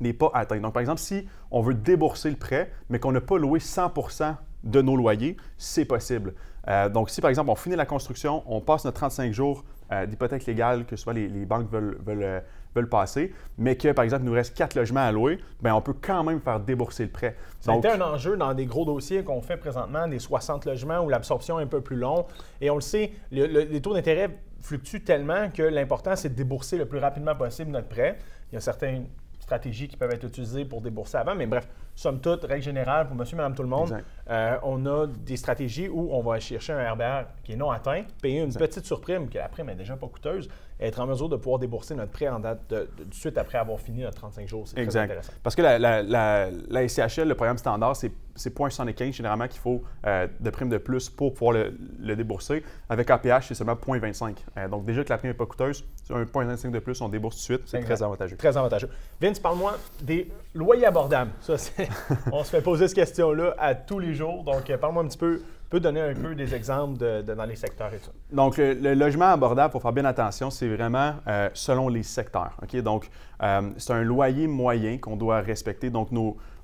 n'est 0.00 0.12
pas 0.12 0.30
atteint. 0.34 0.58
Donc, 0.58 0.72
par 0.72 0.80
exemple, 0.80 1.00
si 1.00 1.26
on 1.50 1.60
veut 1.60 1.74
débourser 1.74 2.30
le 2.30 2.36
prêt, 2.36 2.70
mais 2.88 2.98
qu'on 2.98 3.12
n'a 3.12 3.20
pas 3.20 3.38
loué 3.38 3.58
100% 3.58 4.36
de 4.64 4.82
nos 4.82 4.96
loyers, 4.96 5.36
c'est 5.56 5.84
possible. 5.84 6.34
Euh, 6.68 6.88
donc, 6.88 7.10
si 7.10 7.20
par 7.20 7.30
exemple 7.30 7.50
on 7.50 7.54
finit 7.54 7.76
la 7.76 7.86
construction, 7.86 8.42
on 8.46 8.60
passe 8.60 8.84
notre 8.84 8.98
35 8.98 9.32
jours 9.32 9.64
euh, 9.92 10.06
d'hypothèque 10.06 10.46
légale 10.46 10.84
que 10.84 10.96
soit 10.96 11.14
les, 11.14 11.28
banques 11.46 11.70
veulent, 11.70 11.98
euh, 12.06 12.40
veulent, 12.74 12.88
passer, 12.88 13.32
mais 13.56 13.76
que 13.76 13.92
par 13.92 14.04
exemple 14.04 14.24
il 14.24 14.26
nous 14.26 14.34
reste 14.34 14.54
quatre 14.54 14.74
logements 14.74 15.00
à 15.00 15.10
louer, 15.10 15.38
bien, 15.62 15.74
on 15.74 15.80
peut 15.80 15.94
quand 15.98 16.22
même 16.22 16.40
faire 16.40 16.60
débourser 16.60 17.04
le 17.04 17.10
prêt. 17.10 17.36
Ça 17.60 17.72
a 17.72 17.76
été 17.76 17.88
un 17.88 18.00
enjeu 18.00 18.36
dans 18.36 18.52
des 18.52 18.66
gros 18.66 18.84
dossiers 18.84 19.24
qu'on 19.24 19.40
fait 19.40 19.56
présentement, 19.56 20.06
des 20.06 20.18
60 20.18 20.66
logements 20.66 21.00
où 21.00 21.08
l'absorption 21.08 21.58
est 21.58 21.64
un 21.64 21.66
peu 21.66 21.80
plus 21.80 21.96
longue. 21.96 22.26
Et 22.60 22.70
on 22.70 22.74
le 22.74 22.80
sait, 22.82 23.12
les 23.30 23.80
taux 23.80 23.94
d'intérêt 23.94 24.30
fluctuent 24.60 25.02
tellement 25.02 25.50
que 25.50 25.62
l'important 25.62 26.14
c'est 26.16 26.28
de 26.28 26.34
débourser 26.34 26.76
le 26.76 26.86
plus 26.86 26.98
rapidement 26.98 27.34
possible 27.34 27.70
notre 27.70 27.88
prêt. 27.88 28.18
Il 28.52 28.56
y 28.56 28.58
a 28.58 28.60
certains 28.60 29.02
stratégies 29.50 29.88
qui 29.88 29.96
peuvent 29.96 30.12
être 30.12 30.24
utilisées 30.24 30.64
pour 30.64 30.80
débourser 30.80 31.16
avant. 31.16 31.34
Mais 31.34 31.46
bref, 31.46 31.68
somme 32.00 32.18
toute, 32.18 32.44
règle 32.44 32.62
générale, 32.62 33.06
pour 33.06 33.14
monsieur, 33.14 33.36
madame, 33.36 33.54
tout 33.54 33.62
le 33.62 33.68
monde, 33.68 34.02
euh, 34.30 34.56
on 34.62 34.86
a 34.86 35.06
des 35.06 35.36
stratégies 35.36 35.86
où 35.86 36.08
on 36.12 36.22
va 36.22 36.40
chercher 36.40 36.72
un 36.72 36.92
RBR 36.92 37.28
qui 37.44 37.52
est 37.52 37.56
non 37.56 37.70
atteint, 37.70 38.04
payer 38.22 38.40
une 38.40 38.54
petite 38.54 38.86
surprime, 38.86 39.28
que 39.28 39.36
la 39.36 39.50
prime 39.50 39.68
est 39.68 39.74
déjà 39.74 39.96
pas 39.96 40.06
coûteuse, 40.06 40.48
et 40.80 40.86
être 40.86 40.98
en 40.98 41.06
mesure 41.06 41.28
de 41.28 41.36
pouvoir 41.36 41.58
débourser 41.58 41.94
notre 41.94 42.10
prêt 42.10 42.28
en 42.28 42.40
date 42.40 42.60
de, 42.70 42.88
de, 42.96 43.14
suite 43.14 43.36
après 43.36 43.58
avoir 43.58 43.78
fini 43.78 44.00
notre 44.00 44.16
35 44.16 44.48
jours. 44.48 44.66
C'est 44.66 44.76
très 44.76 44.96
intéressant. 44.96 45.32
Parce 45.42 45.54
que 45.54 45.60
la, 45.60 45.78
la, 45.78 46.02
la, 46.02 46.88
SCHL, 46.88 47.28
le 47.28 47.34
programme 47.34 47.58
standard, 47.58 47.94
c'est, 47.94 48.10
0.75 48.36 49.12
généralement 49.12 49.48
qu'il 49.48 49.60
faut 49.60 49.82
euh, 50.06 50.26
de 50.38 50.50
prime 50.50 50.68
de 50.68 50.78
plus 50.78 51.10
pour 51.10 51.34
pouvoir 51.34 51.52
le, 51.98 52.16
débourser. 52.16 52.62
Avec 52.88 53.10
APH, 53.10 53.48
c'est 53.48 53.54
seulement 53.54 53.74
0.25. 53.74 54.36
Euh, 54.56 54.68
donc 54.68 54.84
déjà 54.84 55.04
que 55.04 55.10
la 55.10 55.18
prime 55.18 55.30
n'est 55.30 55.36
pas 55.36 55.46
coûteuse, 55.46 55.84
un 56.10 56.24
0.25 56.24 56.70
de 56.70 56.78
plus, 56.78 57.00
on 57.00 57.08
débourse 57.08 57.36
tout 57.36 57.40
de 57.40 57.58
suite. 57.58 57.62
C'est 57.66 57.80
très 57.80 58.02
avantageux. 58.02 58.36
Très 58.36 58.56
avantageux. 58.56 58.88
Vince, 59.20 59.38
parle-moi 59.38 59.76
des 60.00 60.30
loyers 60.54 60.86
abordables. 60.86 61.32
Ça, 61.40 61.54
on 62.32 62.44
se 62.44 62.50
fait 62.50 62.60
poser 62.60 62.88
cette 62.88 62.96
question-là 62.96 63.54
à 63.58 63.74
tous 63.74 63.98
les 63.98 64.14
jours. 64.14 64.42
Donc, 64.44 64.68
euh, 64.68 64.78
parle-moi 64.78 65.02
un 65.02 65.06
petit 65.06 65.18
peu, 65.18 65.42
peut 65.68 65.80
donner 65.80 66.00
un 66.00 66.14
peu 66.14 66.34
des 66.34 66.54
exemples 66.54 67.22
dans 67.22 67.44
les 67.44 67.56
secteurs 67.56 67.92
et 67.94 67.98
ça. 67.98 68.10
Donc, 68.32 68.56
le, 68.56 68.94
logement 68.94 69.26
abordable, 69.26 69.70
pour 69.70 69.82
faire 69.82 69.92
bien 69.92 70.04
attention, 70.04 70.50
c'est 70.50 70.68
vraiment 70.68 71.14
euh, 71.28 71.48
selon 71.54 71.88
les 71.88 72.02
secteurs. 72.02 72.56
OK? 72.62 72.76
Donc, 72.82 73.08
euh, 73.42 73.70
c'est 73.76 73.92
un 73.92 74.02
loyer 74.02 74.48
moyen 74.48 74.98
qu'on 74.98 75.16
doit 75.16 75.40
respecter. 75.40 75.90
Donc, 75.90 76.08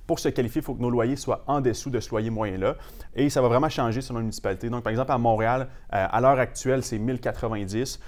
pour 0.06 0.18
se 0.18 0.28
qualifier, 0.28 0.60
il 0.60 0.64
faut 0.64 0.74
que 0.74 0.82
nos 0.82 0.90
loyers 0.90 1.16
soient 1.16 1.44
en 1.46 1.60
dessous 1.60 1.90
de 1.90 2.00
ce 2.00 2.10
loyer 2.10 2.30
moyen-là. 2.30 2.76
Et 3.14 3.30
ça 3.30 3.40
va 3.40 3.48
vraiment 3.48 3.68
changer 3.68 4.00
selon 4.00 4.18
la 4.18 4.22
municipalité. 4.22 4.68
Donc, 4.68 4.82
par 4.82 4.90
exemple, 4.90 5.12
à 5.12 5.18
Montréal, 5.18 5.68
à 5.90 6.20
l'heure 6.20 6.38
actuelle, 6.38 6.84
c'est 6.84 6.98
1090. 6.98 8.00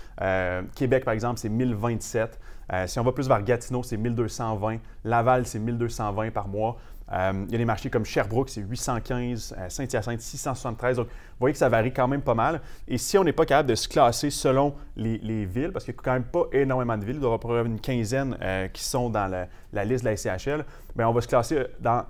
Québec, 0.77 1.05
par 1.05 1.15
exemple, 1.15 1.41
c'est 1.41 1.49
1027. 1.49 2.39
Si 2.87 2.99
on 2.99 3.03
va 3.03 3.13
plus 3.13 3.29
vers 3.29 3.43
Gatineau, 3.43 3.83
c'est 3.83 3.97
1220. 3.97 4.79
Laval, 5.05 5.47
c'est 5.47 5.59
1220 5.59 6.31
par 6.31 6.49
mois. 6.49 6.77
Euh, 7.13 7.45
il 7.47 7.53
y 7.53 7.55
a 7.55 7.59
des 7.59 7.65
marchés 7.65 7.89
comme 7.89 8.05
Sherbrooke, 8.05 8.51
c'est 8.51 8.61
815, 8.61 9.55
euh, 9.57 9.69
Saint-Hyacinthe, 9.69 10.21
673. 10.21 10.99
Donc, 10.99 11.07
vous 11.07 11.13
voyez 11.41 11.53
que 11.53 11.59
ça 11.59 11.69
varie 11.69 11.93
quand 11.93 12.09
même 12.09 12.21
pas 12.21 12.35
mal. 12.35 12.61
Et 12.87 12.99
si 12.99 13.17
on 13.17 13.25
n'est 13.25 13.33
pas 13.33 13.47
capable 13.47 13.71
de 13.71 13.75
se 13.75 13.89
classer 13.89 14.31
selon 14.31 14.75
les, 14.97 15.47
villes, 15.47 15.73
parce 15.73 15.85
qu'il 15.85 15.95
n'y 15.95 16.01
a 16.01 16.03
quand 16.03 16.13
même 16.13 16.25
pas 16.25 16.45
énormément 16.53 16.99
de 16.99 17.05
villes, 17.05 17.17
il 17.17 17.23
y 17.23 17.27
aura 17.27 17.39
probablement 17.39 17.75
une 17.75 17.81
quinzaine 17.81 18.37
euh, 18.43 18.69
qui 18.69 18.85
sont 18.85 19.09
dans 19.09 19.27
la, 19.27 19.85
liste 19.85 20.05
de 20.05 20.11
la 20.11 20.17
SCHL, 20.17 20.65
bien, 20.95 21.09
on 21.09 21.13
va 21.13 21.21
se 21.21 21.29
classer 21.29 21.67
dans 21.81 22.05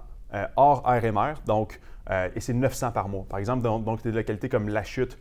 hors 0.57 0.83
RMR. 0.85 1.35
Donc, 1.47 1.81
et 2.11 2.41
c'est 2.41 2.55
900 2.55 2.93
par 2.93 3.09
mois. 3.09 3.25
Par 3.29 3.39
exemple, 3.39 3.63
donc, 3.63 3.85
donc 3.85 4.03
des 4.03 4.13
localités 4.13 4.49
comme 4.49 4.69
La 4.69 4.83
Chute, 4.83 5.19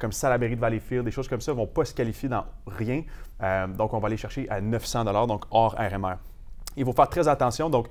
comme 0.00 0.12
Salaberry 0.12 0.56
de 0.56 0.60
Valleyfield, 0.60 1.04
des 1.04 1.10
choses 1.10 1.28
comme 1.28 1.40
ça 1.40 1.52
ne 1.52 1.56
vont 1.56 1.66
pas 1.66 1.84
se 1.84 1.94
qualifier 1.94 2.28
dans 2.28 2.44
rien. 2.66 3.02
donc, 3.68 3.92
on 3.94 3.98
va 3.98 4.06
aller 4.06 4.16
chercher 4.16 4.48
à 4.48 4.60
900 4.60 5.26
donc 5.26 5.44
hors 5.50 5.74
RMR. 5.74 6.16
Il 6.76 6.84
faut 6.84 6.92
faire 6.92 7.08
très 7.08 7.26
attention. 7.26 7.68
Donc, 7.68 7.88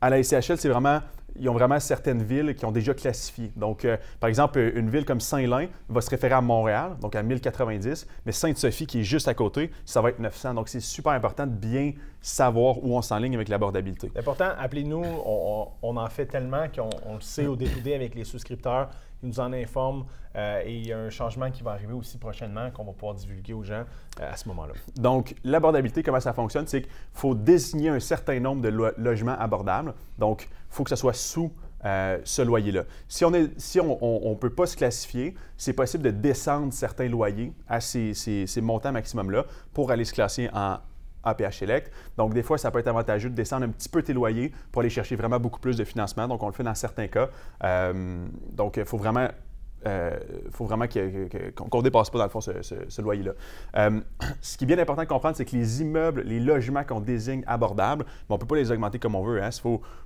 à 0.00 0.10
la 0.10 0.22
SCHL, 0.22 0.58
c'est 0.58 0.68
vraiment, 0.68 1.00
ils 1.36 1.48
ont 1.48 1.52
vraiment 1.52 1.78
certaines 1.80 2.22
villes 2.22 2.54
qui 2.54 2.64
ont 2.64 2.72
déjà 2.72 2.94
classifié. 2.94 3.52
Donc, 3.56 3.84
euh, 3.84 3.96
par 4.20 4.28
exemple, 4.28 4.58
une 4.74 4.90
ville 4.90 5.04
comme 5.04 5.20
Saint-Lin 5.20 5.66
va 5.88 6.00
se 6.00 6.10
référer 6.10 6.34
à 6.34 6.40
Montréal, 6.40 6.96
donc 7.00 7.14
à 7.14 7.22
1090, 7.22 8.06
mais 8.26 8.32
Sainte-Sophie, 8.32 8.86
qui 8.86 9.00
est 9.00 9.04
juste 9.04 9.28
à 9.28 9.34
côté, 9.34 9.70
ça 9.84 10.00
va 10.00 10.10
être 10.10 10.18
900. 10.18 10.54
Donc, 10.54 10.68
c'est 10.68 10.80
super 10.80 11.12
important 11.12 11.46
de 11.46 11.52
bien 11.52 11.92
savoir 12.20 12.78
où 12.82 12.96
on 12.96 13.02
s'enligne 13.02 13.34
avec 13.34 13.48
l'abordabilité. 13.48 14.10
C'est 14.12 14.20
important, 14.20 14.50
appelez-nous, 14.58 15.04
on, 15.82 15.96
en 15.96 16.08
fait 16.08 16.26
tellement 16.26 16.66
qu'on 16.68 17.14
le 17.14 17.20
sait 17.20 17.46
au 17.46 17.56
détour 17.56 17.78
avec 17.94 18.14
les 18.14 18.24
souscripteurs 18.24 18.88
il 19.22 19.28
nous 19.28 19.40
en 19.40 19.52
informe 19.52 20.04
euh, 20.36 20.62
et 20.64 20.76
il 20.76 20.86
y 20.86 20.92
a 20.92 20.98
un 20.98 21.10
changement 21.10 21.50
qui 21.50 21.62
va 21.62 21.72
arriver 21.72 21.92
aussi 21.92 22.18
prochainement 22.18 22.70
qu'on 22.70 22.84
va 22.84 22.92
pouvoir 22.92 23.14
divulguer 23.14 23.52
aux 23.52 23.64
gens 23.64 23.84
euh, 24.20 24.32
à 24.32 24.36
ce 24.36 24.46
moment-là. 24.48 24.74
Donc, 24.96 25.34
l'abordabilité, 25.44 26.02
comment 26.02 26.20
ça 26.20 26.32
fonctionne? 26.32 26.66
C'est 26.66 26.82
qu'il 26.82 26.90
faut 27.12 27.34
désigner 27.34 27.88
un 27.88 28.00
certain 28.00 28.38
nombre 28.38 28.62
de 28.62 28.68
logements 28.68 29.38
abordables. 29.38 29.94
Donc, 30.18 30.48
il 30.50 30.74
faut 30.74 30.84
que 30.84 30.90
ce 30.90 30.96
soit 30.96 31.14
sous 31.14 31.52
euh, 31.84 32.18
ce 32.24 32.42
loyer-là. 32.42 32.84
Si 33.06 33.24
on 33.24 33.30
ne 33.30 33.46
on, 33.78 34.36
peut 34.36 34.50
pas 34.50 34.66
se 34.66 34.76
classifier, 34.76 35.34
c'est 35.56 35.72
possible 35.72 36.04
de 36.04 36.10
descendre 36.10 36.72
certains 36.72 37.08
loyers 37.08 37.52
à 37.68 37.80
ces, 37.80 38.14
ces 38.14 38.60
montants 38.60 38.92
maximum-là 38.92 39.44
pour 39.72 39.90
aller 39.90 40.04
se 40.04 40.12
classer 40.12 40.50
en 40.52 40.78
APH. 41.24 41.64
Donc, 42.16 42.34
des 42.34 42.42
fois, 42.42 42.58
ça 42.58 42.70
peut 42.70 42.78
être 42.78 42.88
avantageux 42.88 43.30
de 43.30 43.34
descendre 43.34 43.64
un 43.64 43.70
petit 43.70 43.88
peu 43.88 44.02
tes 44.02 44.12
loyers 44.12 44.52
pour 44.72 44.80
aller 44.80 44.90
chercher 44.90 45.16
vraiment 45.16 45.40
beaucoup 45.40 45.60
plus 45.60 45.76
de 45.76 45.84
financement. 45.84 46.28
Donc, 46.28 46.42
on 46.42 46.46
le 46.46 46.52
fait 46.52 46.62
dans 46.62 46.74
certains 46.74 47.08
cas. 47.08 47.28
Euh, 47.64 48.26
donc, 48.52 48.76
il 48.76 48.84
faut 48.84 48.98
vraiment 48.98 49.28
euh, 49.86 50.16
faut 50.50 50.64
vraiment 50.64 50.86
qu'on 50.88 51.78
ne 51.78 51.82
dépasse 51.82 52.10
pas, 52.10 52.18
dans 52.18 52.24
le 52.24 52.30
fond, 52.30 52.40
ce, 52.40 53.02
loyer-là. 53.02 53.32
Euh, 53.76 54.00
ce 54.40 54.56
qui 54.56 54.64
est 54.64 54.66
bien 54.66 54.78
important 54.78 55.02
de 55.02 55.08
comprendre, 55.08 55.36
c'est 55.36 55.44
que 55.44 55.54
les 55.54 55.82
immeubles, 55.82 56.22
les 56.22 56.40
logements 56.40 56.84
qu'on 56.84 57.00
désigne 57.00 57.44
abordables, 57.46 58.04
on 58.28 58.34
ne 58.34 58.38
peut 58.38 58.46
pas 58.46 58.56
les 58.56 58.72
augmenter 58.72 58.98
comme 58.98 59.14
on 59.14 59.22
veut. 59.22 59.42
Hein. 59.42 59.50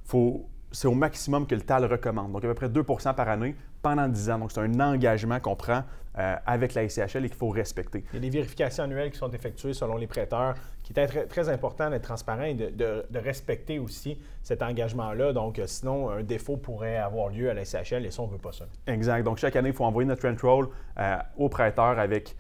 Faut, 0.05 0.47
c'est 0.71 0.89
au 0.89 0.95
maximum 0.95 1.47
que 1.47 1.55
le 1.55 1.63
TAL 1.63 1.87
recommande. 1.87 2.33
Donc, 2.33 2.45
à 2.45 2.49
peu 2.49 2.55
près 2.55 2.69
2% 2.69 3.15
par 3.15 3.29
année 3.29 3.57
pendant 3.81 4.09
10 4.09 4.31
ans. 4.31 4.39
Donc, 4.39 4.53
c'est 4.53 4.61
un 4.61 4.81
engagement 4.81 5.41
qu'on 5.41 5.57
prend 5.57 5.85
avec 6.15 6.75
la 6.75 6.87
SCHL 6.87 7.25
et 7.25 7.29
qu'il 7.29 7.39
faut 7.39 7.49
respecter. 7.49 8.05
Il 8.13 8.17
y 8.17 8.19
a 8.19 8.21
des 8.21 8.29
vérifications 8.29 8.85
annuelles 8.85 9.11
qui 9.11 9.17
sont 9.17 9.31
effectuées 9.31 9.73
selon 9.73 9.97
les 9.97 10.07
prêteurs, 10.07 10.55
qui 10.93 11.29
très, 11.29 11.49
important 11.49 11.91
d'être 11.91 12.03
transparent 12.03 12.43
et 12.43 12.55
de, 12.55 13.05
respecter 13.15 13.79
aussi 13.79 14.19
cet 14.43 14.63
engagement-là. 14.63 15.33
Donc, 15.33 15.59
euh, 15.59 15.67
sinon, 15.67 16.11
un 16.11 16.23
défaut 16.23 16.57
pourrait 16.57 16.97
avoir 16.97 17.29
lieu 17.29 17.51
à 17.51 17.55
la 17.55 17.65
SCHL 17.65 18.05
et 18.05 18.11
ça, 18.11 18.23
on 18.23 18.27
ne 18.27 18.33
veut 18.33 18.39
pas 18.39 18.53
ça. 18.53 18.65
Exact. 18.87 19.23
Donc, 19.23 19.39
chaque 19.39 19.57
année, 19.57 19.69
il 19.69 19.75
faut 19.75 19.85
envoyer 19.85 20.09
notre 20.09 20.29
rent 20.29 20.37
roll 20.43 20.69
euh, 20.99 21.17
aux 21.37 21.49
prêteurs 21.49 21.99
avec 21.99 22.37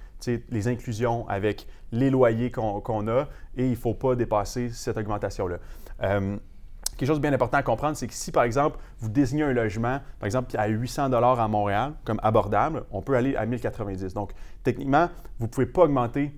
les 0.51 0.69
inclusions, 0.69 1.29
avec 1.29 1.67
les 1.91 2.09
loyers 2.09 2.51
qu'on 2.51 3.09
a 3.09 3.29
et 3.57 3.65
il 3.65 3.71
ne 3.71 3.77
faut 3.77 3.95
pas 3.95 4.15
dépasser 4.15 4.71
cette 4.71 4.97
augmentation-là. 4.97 5.59
Quelque 6.97 7.09
chose 7.09 7.19
de 7.19 7.23
bien 7.23 7.33
important 7.33 7.57
à 7.57 7.63
comprendre, 7.63 7.97
c'est 7.97 8.07
que 8.07 8.15
si, 8.15 8.31
par 8.31 8.45
exemple, 8.45 8.79
vous 8.99 9.09
désignez 9.09 9.43
un 9.43 9.53
logement, 9.53 10.01
par 10.21 10.27
exemple, 10.27 10.55
à 10.57 10.69
800 10.69 11.13
à 11.13 11.49
Montréal, 11.49 11.95
comme 12.05 12.21
abordable, 12.23 12.85
on 12.91 13.01
peut 13.03 13.17
aller 13.17 13.35
à 13.35 13.47
1090. 13.47 14.13
Donc, 14.15 14.33
techniquement, 14.63 15.09
vous 15.39 15.47
ne 15.47 15.51
pouvez 15.51 15.67
pas 15.67 15.83
augmenter 15.83 16.33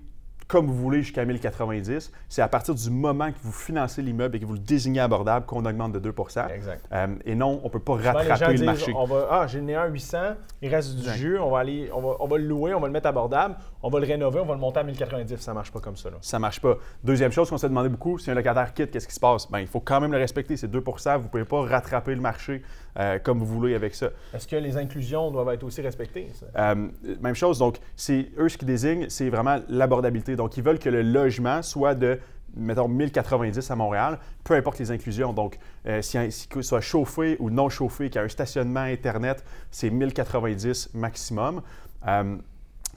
comme 0.49 0.67
vous 0.67 0.75
voulez 0.75 1.03
jusqu'à 1.03 1.25
1090. 1.25 2.13
C'est 2.29 2.43
à 2.43 2.49
partir 2.49 2.75
du 2.75 2.91
moment 2.91 3.31
que 3.31 3.39
vous 3.43 3.53
financez 3.53 4.03
l'immeuble 4.03 4.37
et 4.37 4.41
que 4.41 4.47
vous 4.47 4.55
le 4.55 4.59
désignez 4.59 5.01
abordable 5.01 5.47
qu'on 5.47 5.65
augmente 5.65 5.93
de 5.93 5.99
2 5.99 6.15
Exact. 6.55 6.85
Euh, 6.93 7.07
et 7.25 7.35
non, 7.35 7.61
on 7.63 7.67
ne 7.67 7.71
peut 7.71 7.81
pas 7.81 7.97
Souvent, 7.97 8.13
les 8.19 8.25
gens 8.25 8.31
rattraper 8.31 8.53
le 8.53 8.59
disent, 8.59 8.67
marché. 8.67 8.93
On 8.97 9.05
va, 9.05 9.29
ah, 9.31 9.47
j'ai 9.47 9.61
né 9.61 9.75
un 9.75 9.87
800, 9.87 10.19
il 10.63 10.75
reste 10.75 10.97
du 10.97 11.11
jus, 11.11 11.39
on 11.39 11.51
va, 11.51 11.61
aller, 11.61 11.91
on, 11.93 12.01
va, 12.01 12.17
on 12.21 12.27
va 12.27 12.39
le 12.39 12.45
louer, 12.45 12.75
on 12.75 12.81
va 12.81 12.87
le 12.87 12.93
mettre 12.93 13.07
abordable, 13.07 13.57
on 13.83 13.89
va 13.89 14.01
le 14.01 14.07
rénover, 14.07 14.41
on 14.41 14.45
va 14.45 14.55
le 14.55 14.61
monter 14.61 14.81
à 14.81 14.85
1090. 14.85 15.37
Ça 15.39 15.55
marche 15.55 15.73
pas 15.73 15.81
comme 15.81 15.97
ça. 15.97 16.11
Là. 16.11 16.17
ça 16.21 16.39
marche 16.39 16.61
pas. 16.61 16.77
Deuxième 17.03 17.33
chose 17.33 17.51
qu'on 17.51 17.59
s'est 17.59 17.69
demandé 17.69 17.89
beaucoup, 17.89 18.19
si 18.19 18.31
un 18.31 18.35
locataire 18.35 18.73
quitte, 18.75 18.91
qu'est-ce 18.91 19.09
qui 19.09 19.15
se 19.15 19.21
passe? 19.21 19.51
Ben, 19.51 19.61
il 19.61 19.67
faut 19.67 19.81
quand 19.81 20.01
même 20.01 20.13
le 20.13 20.19
respecter, 20.19 20.57
c'est 20.57 20.69
2 20.69 20.79
Vous 20.79 20.85
ne 20.85 21.29
pouvez 21.29 21.45
pas 21.45 21.63
rattraper 21.63 22.15
le 22.15 22.21
marché 22.21 22.63
euh, 22.99 23.19
comme 23.19 23.39
vous 23.39 23.47
voulez 23.47 23.75
avec 23.75 23.95
ça. 23.95 24.11
Est-ce 24.33 24.47
que 24.47 24.57
les 24.57 24.77
inclusions 24.77 25.31
doivent 25.31 25.49
être 25.51 25.65
aussi 25.65 25.81
respectées? 25.81 26.31
ça? 26.33 26.47
Euh, 26.57 26.89
même 27.21 27.35
chose, 27.35 27.59
donc, 27.59 27.79
c'est 27.97 28.31
eux 28.39 28.49
ce 28.49 28.57
qu'ils 28.57 28.69
désignent, 28.69 29.07
c'est 29.09 29.29
vraiment 29.29 29.59
l'abordabilité. 29.69 30.34
Donc, 30.37 30.57
ils 30.57 30.63
veulent 30.63 30.79
que 30.79 30.89
le 30.89 31.03
logement 31.03 31.63
soit 31.63 31.95
de, 31.95 32.19
mettons, 32.57 32.89
1090 32.89 33.71
à 33.71 33.77
Montréal, 33.77 34.19
peu 34.45 34.55
importe 34.55 34.79
les 34.79 34.91
inclusions. 34.91 35.33
Donc, 35.33 35.59
euh, 35.87 36.03
si, 36.03 36.19
si 36.31 36.49
qu'il 36.49 36.63
soit 36.65 36.81
chauffé 36.81 37.37
ou 37.41 37.51
non 37.51 37.69
chauffé, 37.69 38.09
qu'il 38.11 38.17
y 38.17 38.19
a 38.19 38.25
un 38.25 38.29
stationnement 38.29 38.81
Internet, 38.81 39.45
c'est 39.71 39.91
1090 39.91 40.91
maximum. 40.95 41.63
Euh, 42.07 42.37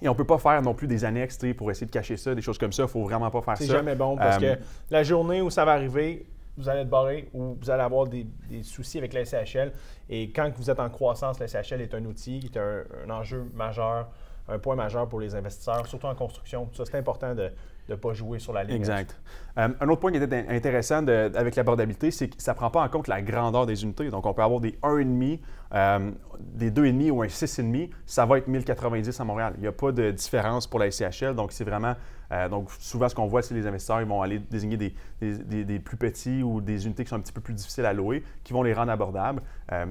et 0.02 0.08
on 0.08 0.12
ne 0.12 0.18
peut 0.18 0.26
pas 0.26 0.38
faire 0.38 0.62
non 0.62 0.76
plus 0.76 0.88
des 0.88 1.04
annexes 1.06 1.40
pour 1.58 1.72
essayer 1.72 1.88
de 1.88 1.92
cacher 1.92 2.18
ça, 2.18 2.36
des 2.36 2.42
choses 2.42 2.58
comme 2.60 2.72
ça. 2.72 2.84
Il 2.84 2.86
ne 2.86 2.92
faut 2.92 3.04
vraiment 3.04 3.32
pas 3.32 3.42
faire 3.42 3.58
ça. 3.58 3.64
C'est 3.64 3.72
jamais 3.72 3.96
bon 3.96 4.16
parce 4.16 4.42
Euh, 4.44 4.56
que 4.56 4.62
la 4.92 5.02
journée 5.04 5.42
où 5.42 5.50
ça 5.50 5.66
va 5.66 5.72
arriver, 5.74 6.28
vous 6.56 6.70
allez 6.70 6.82
être 6.82 6.90
barré 6.90 7.30
ou 7.34 7.58
vous 7.60 7.70
allez 7.72 7.82
avoir 7.82 8.06
des, 8.06 8.28
des 8.50 8.62
soucis 8.64 9.00
avec 9.00 9.14
la 9.14 9.26
SCHL. 9.26 9.72
Et 10.10 10.30
quand 10.32 10.52
vous 10.56 10.70
êtes 10.70 10.80
en 10.80 10.90
croissance, 10.90 11.40
la 11.40 11.48
SCHL 11.48 11.82
est 11.82 11.96
un 11.96 12.06
outil, 12.06 12.42
est 12.46 12.58
un, 12.58 12.84
un 13.08 13.10
enjeu 13.10 13.46
majeur, 13.56 14.08
un 14.48 14.60
point 14.60 14.76
majeur 14.76 15.08
pour 15.08 15.20
les 15.20 15.36
investisseurs, 15.36 15.86
surtout 15.88 16.08
en 16.08 16.16
construction. 16.16 16.70
Ça, 16.74 16.86
c'est 16.86 16.98
important 16.98 17.36
de 17.36 17.52
ne 17.90 17.96
pas 17.96 18.14
jouer 18.14 18.40
sur 18.40 18.54
la 18.54 18.64
ligne. 18.64 18.76
Exact. 18.78 19.16
Euh, 19.58 19.70
un 19.80 19.90
autre 19.90 20.02
point 20.02 20.12
qui 20.12 20.18
était 20.18 20.36
in- 20.36 20.50
intéressant 20.56 21.02
de- 21.02 21.32
avec 21.36 21.56
l'abordabilité, 21.56 22.12
c'est 22.12 22.28
que 22.30 22.42
ça 22.42 22.52
ne 22.52 22.58
prend 22.58 22.70
pas 22.70 22.82
en 22.84 22.90
compte 22.90 23.08
la 23.08 23.22
grandeur 23.22 23.66
des 23.66 23.84
unités. 23.84 24.10
Donc, 24.10 24.26
on 24.26 24.34
peut 24.34 24.44
avoir 24.44 24.60
des 24.60 24.78
1,5, 24.84 25.40
euh, 25.74 26.12
des 26.40 26.70
2,5 26.70 27.12
ou 27.12 27.24
un 27.24 27.28
6,5. 27.28 27.90
Ça 28.06 28.26
va 28.26 28.38
être 28.38 28.48
1090 28.48 29.20
à 29.20 29.24
Montréal. 29.24 29.54
Il 29.58 29.62
n'y 29.62 29.68
a 29.68 29.72
pas 29.72 29.92
de 29.92 30.12
différence 30.12 30.68
pour 30.68 30.80
la 30.80 30.88
SCHL. 30.92 31.34
Donc, 31.36 31.52
c'est 31.52 31.64
vraiment. 31.64 31.96
euh, 32.34 32.50
donc, 32.50 32.70
souvent, 32.80 33.08
ce 33.08 33.16
qu'on 33.16 33.26
voit, 33.28 33.42
c'est 33.42 33.56
les 33.56 33.66
investisseurs, 33.66 34.02
ils 34.02 34.08
vont 34.08 34.22
aller 34.22 34.38
désigner 34.40 34.76
des, 34.76 34.94
des- 35.22 35.38
des- 35.38 35.64
des 35.64 35.80
plus 35.80 35.96
petits 35.98 36.44
ou 36.44 36.60
des 36.60 36.86
unités 36.86 37.04
qui 37.06 37.10
sont 37.10 37.16
un 37.16 37.22
petit 37.22 37.32
peu 37.32 37.40
plus 37.40 37.54
difficiles 37.54 37.86
à 37.86 37.94
louer, 37.94 38.22
qui 38.44 38.52
vont 38.52 38.64
les 38.64 38.74
rendre 38.74 38.92
abordables. 38.92 39.42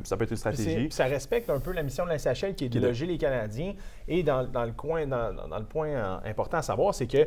Ça 0.05 0.17
peut 0.19 0.25
être 0.25 0.31
une 0.33 0.37
stratégie. 0.37 0.75
puis 0.85 0.93
ça 0.93 1.07
respecte 1.07 1.49
un 1.49 1.61
peu 1.61 1.73
la 1.73 1.83
mission 1.83 2.05
de 2.05 2.11
la 2.11 2.19
SHL 2.19 2.55
qui 2.55 2.67
est 2.67 2.69
de 2.69 2.79
de- 2.79 2.87
loger 2.89 3.07
les 3.07 3.17
Canadiens. 3.19 3.73
Et 4.07 4.23
dans, 4.23 4.47
dans 4.47 4.65
le, 4.67 4.73
coin, 4.73 5.07
dans, 5.07 5.31
le 5.59 5.65
point 5.65 6.21
important 6.27 6.59
à 6.59 6.63
savoir, 6.63 6.95
c'est 6.95 7.07
que 7.07 7.27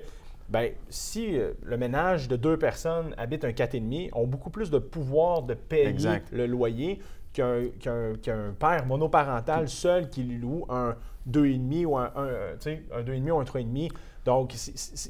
ben, 0.50 0.72
si 0.89 1.38
euh, 1.38 1.53
le 1.63 1.77
ménage 1.77 2.27
de 2.27 2.36
deux 2.36 2.58
personnes 2.58 3.13
habite 3.18 3.46
un 3.46 3.51
4,5, 3.51 4.10
ont 4.13 4.25
beaucoup 4.25 4.50
plus 4.50 4.72
de 4.72 4.79
pouvoir 4.79 5.44
de 5.44 5.53
payer 5.53 5.88
Exact. 5.88 6.32
le 6.32 6.48
loyer 6.48 7.00
qu'un 7.34 8.53
père 8.58 8.86
monoparental 8.88 9.70
seul 9.70 10.10
qui 10.10 10.24
loue 10.24 10.65
un 10.70 10.96
2,5 11.29 11.86
ou 11.86 11.98
un, 11.98 12.12
un, 12.15 12.25
euh, 12.25 12.56
un 12.91 13.03
2,5 13.03 13.32
ou 13.32 13.39
un 13.39 13.44
3,5. 13.44 13.91
Donc, 14.25 14.53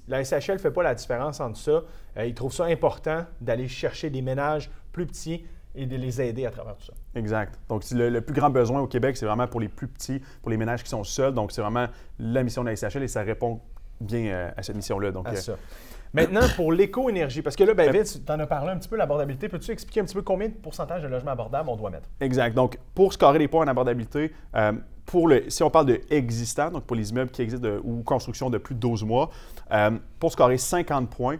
la 0.07 0.23
SHL 0.23 0.53
ne 0.53 0.57
fait 0.57 0.71
pas 0.71 0.83
la 0.83 0.93
différence 0.93 1.39
entre 1.39 1.57
ça. 1.57 1.83
Euh, 2.17 2.25
ils 2.25 2.33
trouvent 2.33 2.53
ça 2.53 2.65
important 2.65 3.25
d'aller 3.39 3.67
chercher 3.67 4.09
des 4.09 4.21
ménages 4.21 4.69
plus 4.91 5.05
petits 5.05 5.45
et 5.73 5.85
de 5.85 5.95
les 5.95 6.21
aider 6.21 6.45
à 6.45 6.51
travers 6.51 6.75
tout 6.75 6.85
ça. 6.85 6.93
Exact. 7.15 7.57
Donc, 7.69 7.89
le, 7.91 8.09
le 8.09 8.21
plus 8.21 8.33
grand 8.33 8.49
besoin 8.49 8.81
au 8.81 8.87
Québec, 8.87 9.15
c'est 9.15 9.25
vraiment 9.25 9.47
pour 9.47 9.61
les 9.61 9.69
plus 9.69 9.87
petits, 9.87 10.21
pour 10.41 10.51
les 10.51 10.57
ménages 10.57 10.83
qui 10.83 10.89
sont 10.89 11.03
seuls. 11.05 11.33
Donc, 11.33 11.51
c'est 11.53 11.61
vraiment 11.61 11.87
la 12.19 12.43
mission 12.43 12.63
de 12.63 12.69
la 12.69 12.75
SHL 12.75 13.03
et 13.03 13.07
ça 13.07 13.21
répond 13.21 13.61
bien 13.99 14.25
euh, 14.25 14.51
à 14.55 14.63
cette 14.63 14.75
mission-là. 14.75 15.11
Donc, 15.11 15.27
euh, 15.27 15.35
ça. 15.35 15.53
Maintenant, 16.11 16.41
pour 16.55 16.71
l'éco-énergie, 16.73 17.43
parce 17.43 17.55
que 17.55 17.63
là, 17.63 17.73
ben, 17.75 17.91
Vince, 17.91 18.19
tu 18.25 18.31
en 18.31 18.39
as 18.39 18.47
parlé 18.47 18.71
un 18.71 18.77
petit 18.77 18.89
peu, 18.89 18.95
l'abordabilité. 18.95 19.47
Peux-tu 19.47 19.71
expliquer 19.71 19.99
un 19.99 20.05
petit 20.05 20.15
peu 20.15 20.23
combien 20.23 20.47
de 20.47 20.53
pourcentage 20.53 21.03
de 21.03 21.07
logements 21.07 21.31
abordables 21.31 21.69
on 21.69 21.75
doit 21.75 21.91
mettre? 21.91 22.09
Exact. 22.19 22.55
Donc, 22.55 22.79
pour 22.95 23.13
scorer 23.13 23.37
les 23.37 23.47
points 23.47 23.63
en 23.63 23.67
abordabilité, 23.67 24.33
euh, 24.55 24.71
pour 25.05 25.27
le, 25.27 25.49
si 25.49 25.61
on 25.61 25.69
parle 25.69 25.85
de 25.85 26.01
existant, 26.09 26.71
donc 26.71 26.85
pour 26.85 26.95
les 26.95 27.11
immeubles 27.11 27.29
qui 27.29 27.41
existent 27.43 27.67
de- 27.67 27.79
ou 27.83 28.01
construction 28.01 28.49
de 28.49 28.57
plus 28.57 28.73
de 28.73 28.79
12 28.79 29.03
mois, 29.03 29.29
euh, 29.71 29.91
pour 30.19 30.31
scorer 30.31 30.57
50 30.57 31.09
points, 31.11 31.37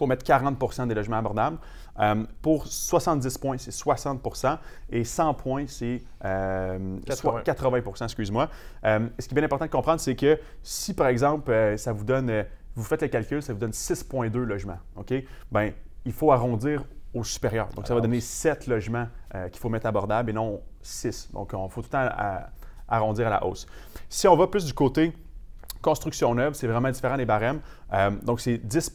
faut 0.00 0.06
mettre 0.06 0.24
40% 0.24 0.88
des 0.88 0.94
logements 0.94 1.18
abordables. 1.18 1.58
Euh, 1.98 2.24
pour 2.40 2.66
70 2.66 3.36
points, 3.38 3.58
c'est 3.58 3.70
60% 3.70 4.56
et 4.90 5.04
100 5.04 5.34
points, 5.34 5.64
c'est 5.68 6.00
euh, 6.24 6.98
80. 7.04 7.42
80 7.44 8.04
excuse-moi. 8.06 8.48
Euh, 8.84 9.06
ce 9.18 9.28
qui 9.28 9.34
est 9.34 9.36
bien 9.36 9.44
important 9.44 9.66
de 9.66 9.70
comprendre, 9.70 10.00
c'est 10.00 10.16
que 10.16 10.38
si, 10.62 10.94
par 10.94 11.08
exemple, 11.08 11.50
euh, 11.50 11.76
ça 11.76 11.92
vous 11.92 12.04
donne, 12.04 12.30
euh, 12.30 12.42
vous 12.74 12.82
faites 12.84 13.02
le 13.02 13.08
calcul, 13.08 13.42
ça 13.42 13.52
vous 13.52 13.58
donne 13.58 13.72
6,2 13.72 14.38
logements, 14.42 14.78
OK? 14.96 15.12
Ben, 15.52 15.72
il 16.06 16.12
faut 16.12 16.32
arrondir 16.32 16.84
au 17.12 17.22
supérieur. 17.24 17.66
Donc, 17.76 17.86
ça 17.86 17.92
va 17.92 17.98
Alors, 17.98 18.02
donner 18.08 18.20
7 18.20 18.66
logements 18.68 19.06
euh, 19.34 19.48
qu'il 19.50 19.60
faut 19.60 19.68
mettre 19.68 19.86
abordables 19.86 20.30
et 20.30 20.32
non 20.32 20.62
6. 20.80 21.30
Donc, 21.34 21.50
il 21.52 21.70
faut 21.70 21.82
tout 21.82 21.88
le 21.88 21.90
temps 21.92 22.08
à- 22.10 22.48
arrondir 22.88 23.26
à 23.26 23.30
la 23.30 23.44
hausse. 23.44 23.66
Si 24.08 24.26
on 24.26 24.36
va 24.36 24.46
plus 24.46 24.64
du 24.64 24.72
côté 24.72 25.12
construction 25.82 26.34
neuve, 26.34 26.54
c'est 26.54 26.66
vraiment 26.66 26.90
différent 26.90 27.16
des 27.16 27.26
barèmes. 27.26 27.60
Euh, 27.92 28.10
donc, 28.22 28.40
c'est 28.40 28.58
10 28.58 28.90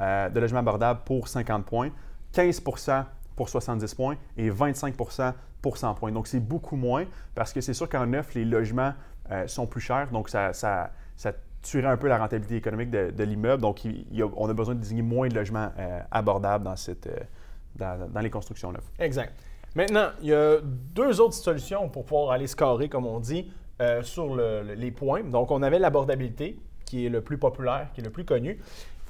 euh, 0.00 0.28
de 0.28 0.40
logements 0.40 0.60
abordables 0.60 1.00
pour 1.04 1.28
50 1.28 1.64
points, 1.64 1.90
15 2.32 2.60
pour 2.60 2.78
70 3.48 3.94
points 3.94 4.16
et 4.36 4.50
25 4.50 4.94
pour 4.96 5.12
100 5.12 5.94
points. 5.94 6.12
Donc, 6.12 6.26
c'est 6.26 6.40
beaucoup 6.40 6.76
moins 6.76 7.04
parce 7.34 7.52
que 7.52 7.60
c'est 7.60 7.74
sûr 7.74 7.88
qu'en 7.88 8.06
neuf, 8.06 8.34
les 8.34 8.44
logements 8.44 8.94
euh, 9.30 9.46
sont 9.46 9.66
plus 9.66 9.80
chers. 9.80 10.10
Donc, 10.10 10.28
ça, 10.28 10.52
ça, 10.52 10.90
ça 11.16 11.32
tuerait 11.62 11.88
un 11.88 11.96
peu 11.96 12.08
la 12.08 12.18
rentabilité 12.18 12.56
économique 12.56 12.90
de, 12.90 13.22
l'immeuble. 13.24 13.62
Donc, 13.62 13.80
on 14.36 14.48
a 14.48 14.52
besoin 14.54 14.74
de 14.74 14.80
désigner 14.80 15.02
moins 15.02 15.28
de 15.28 15.34
logements 15.34 15.70
euh, 15.78 16.00
abordables 16.10 16.64
dans, 16.64 16.76
cette, 16.76 17.08
dans, 17.76 18.20
les 18.20 18.30
constructions 18.30 18.72
neuves. 18.72 18.88
Exact. 18.98 19.32
Maintenant, 19.74 20.08
il 20.20 20.28
y 20.28 20.34
a 20.34 20.56
deux 20.62 21.20
autres 21.20 21.34
solutions 21.34 21.88
pour 21.88 22.04
pouvoir 22.04 22.32
aller 22.32 22.46
scorer, 22.46 22.88
comme 22.88 23.06
on 23.06 23.20
dit, 23.20 23.50
sur 24.02 24.36
le- 24.36 24.62
le- 24.62 24.74
les 24.74 24.90
points. 24.92 25.22
Donc, 25.24 25.50
on 25.50 25.62
avait 25.62 25.78
l'abordabilité, 25.78 26.56
qui 26.84 27.06
est 27.06 27.08
le 27.08 27.22
plus 27.22 27.38
populaire, 27.38 27.88
qui 27.94 28.00
est 28.00 28.04
le 28.04 28.10
plus 28.10 28.24
connu. 28.24 28.58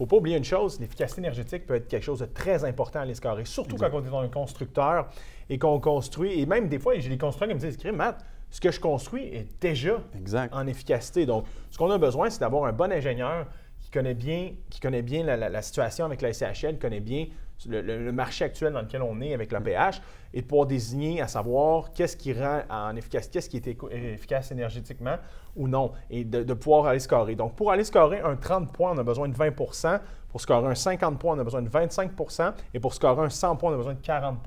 Il 0.02 0.06
ne 0.06 0.08
faut 0.08 0.16
pas 0.16 0.18
oublier 0.18 0.36
une 0.36 0.42
chose, 0.42 0.80
l'efficacité 0.80 1.20
énergétique 1.20 1.64
peut 1.64 1.76
être 1.76 1.86
quelque 1.86 2.02
chose 2.02 2.18
de 2.18 2.24
très 2.26 2.64
important 2.64 2.98
à 2.98 3.02
aller 3.02 3.14
scorer, 3.14 3.44
surtout 3.44 3.76
quand 3.76 3.88
on 3.92 4.04
est 4.04 4.24
un 4.24 4.28
constructeur 4.28 5.08
et 5.48 5.60
qu'on 5.60 5.78
construit. 5.78 6.40
Et 6.40 6.44
même 6.44 6.68
des 6.68 6.80
fois, 6.80 6.98
j'ai 6.98 7.08
des 7.08 7.16
constructeurs 7.16 7.56
qui 7.56 7.64
me 7.64 7.70
disent, 7.70 7.92
Matt, 7.92 8.24
ce 8.50 8.60
que 8.60 8.72
je 8.72 8.80
construis 8.80 9.26
est 9.28 9.46
déjà 9.60 10.00
Exact. 10.18 10.52
en 10.52 10.66
efficacité. 10.66 11.24
Donc, 11.24 11.44
ce 11.70 11.78
qu'on 11.78 11.88
a 11.92 11.98
besoin, 11.98 12.30
c'est 12.30 12.40
d'avoir 12.40 12.64
un 12.64 12.72
bon 12.72 12.90
ingénieur 12.90 13.46
qui 13.78 13.90
connaît 13.92 14.14
bien, 14.14 14.54
qui 14.70 14.80
connaît 14.80 15.02
bien 15.02 15.22
la, 15.22 15.36
la- 15.36 15.48
la 15.48 15.62
situation 15.62 16.04
avec 16.04 16.20
la 16.20 16.32
SCHL, 16.32 16.80
connaît 16.80 16.98
bien 16.98 17.26
le, 17.68 18.12
marché 18.12 18.44
actuel 18.44 18.72
dans 18.72 18.82
lequel 18.82 19.02
on 19.02 19.20
est 19.20 19.34
avec 19.34 19.52
l'APH 19.52 20.00
et 20.34 20.42
de 20.42 20.46
pouvoir 20.46 20.66
désigner 20.66 21.20
à 21.20 21.28
savoir 21.28 21.92
qu'est-ce 21.92 22.16
qui 22.16 22.32
rend 22.32 22.62
en 22.68 22.96
efficacité, 22.96 23.32
qu'est-ce 23.32 23.48
qui 23.50 23.56
est 23.56 24.12
efficace 24.14 24.50
énergétiquement 24.52 25.16
ou 25.56 25.68
non, 25.68 25.92
et 26.10 26.24
de, 26.24 26.42
de 26.42 26.54
pouvoir 26.54 26.86
aller 26.86 26.98
scorer. 26.98 27.34
Donc, 27.34 27.54
pour 27.54 27.70
aller 27.70 27.84
scorer 27.84 28.20
un 28.20 28.36
30 28.36 28.72
points, 28.72 28.92
on 28.94 28.98
a 28.98 29.02
besoin 29.02 29.28
de 29.28 29.34
20% 29.34 30.00
Pour 30.30 30.40
scorer 30.40 30.66
un 30.66 30.74
50 30.74 31.18
points, 31.18 31.36
on 31.36 31.38
a 31.38 31.44
besoin 31.44 31.60
de 31.60 31.68
25% 31.68 32.54
et 32.72 32.80
pour 32.80 32.94
scorer 32.94 33.26
un 33.26 33.30
100 33.30 33.56
points, 33.56 33.70
on 33.70 33.74
a 33.74 33.76
besoin 33.76 33.94
de 33.94 34.00
40 34.00 34.38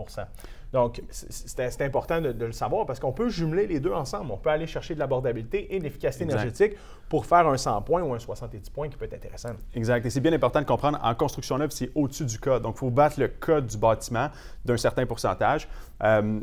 donc, 0.75 1.01
c'est- 1.09 1.81
important 1.81 2.19
de, 2.19 2.33
de 2.33 2.45
le 2.45 2.51
savoir 2.51 2.85
parce 2.85 2.99
qu'on 2.99 3.13
peut 3.13 3.29
jumeler 3.29 3.65
les 3.65 3.79
deux 3.79 3.93
ensemble. 3.93 4.29
On 4.29 4.35
peut 4.37 4.49
aller 4.49 4.67
chercher 4.67 4.93
de 4.93 4.99
l'abordabilité 4.99 5.73
et 5.73 5.79
de 5.79 5.83
l'efficacité 5.85 6.25
énergétique 6.25 6.73
pour 7.07 7.25
faire 7.25 7.47
un 7.47 7.55
100 7.55 7.81
points 7.83 8.01
ou 8.01 8.13
un 8.13 8.19
70 8.19 8.69
points 8.71 8.89
qui 8.89 8.97
peut 8.97 9.05
être 9.05 9.13
intéressant. 9.13 9.51
Exact. 9.73 10.05
Et 10.05 10.09
c'est 10.09 10.19
bien 10.19 10.33
important 10.33 10.59
de 10.59 10.65
comprendre, 10.65 10.99
en 11.01 11.15
construction 11.15 11.57
neuve, 11.57 11.69
c'est 11.71 11.91
au-dessus 11.95 12.25
du 12.25 12.39
code. 12.39 12.61
Donc, 12.63 12.75
il 12.75 12.79
faut 12.79 12.89
battre 12.89 13.21
le 13.21 13.29
code 13.29 13.67
du 13.67 13.77
bâtiment 13.77 14.27
d'un 14.65 14.75
certain 14.75 15.05
pourcentage. 15.05 15.69
Euh, 16.03 16.41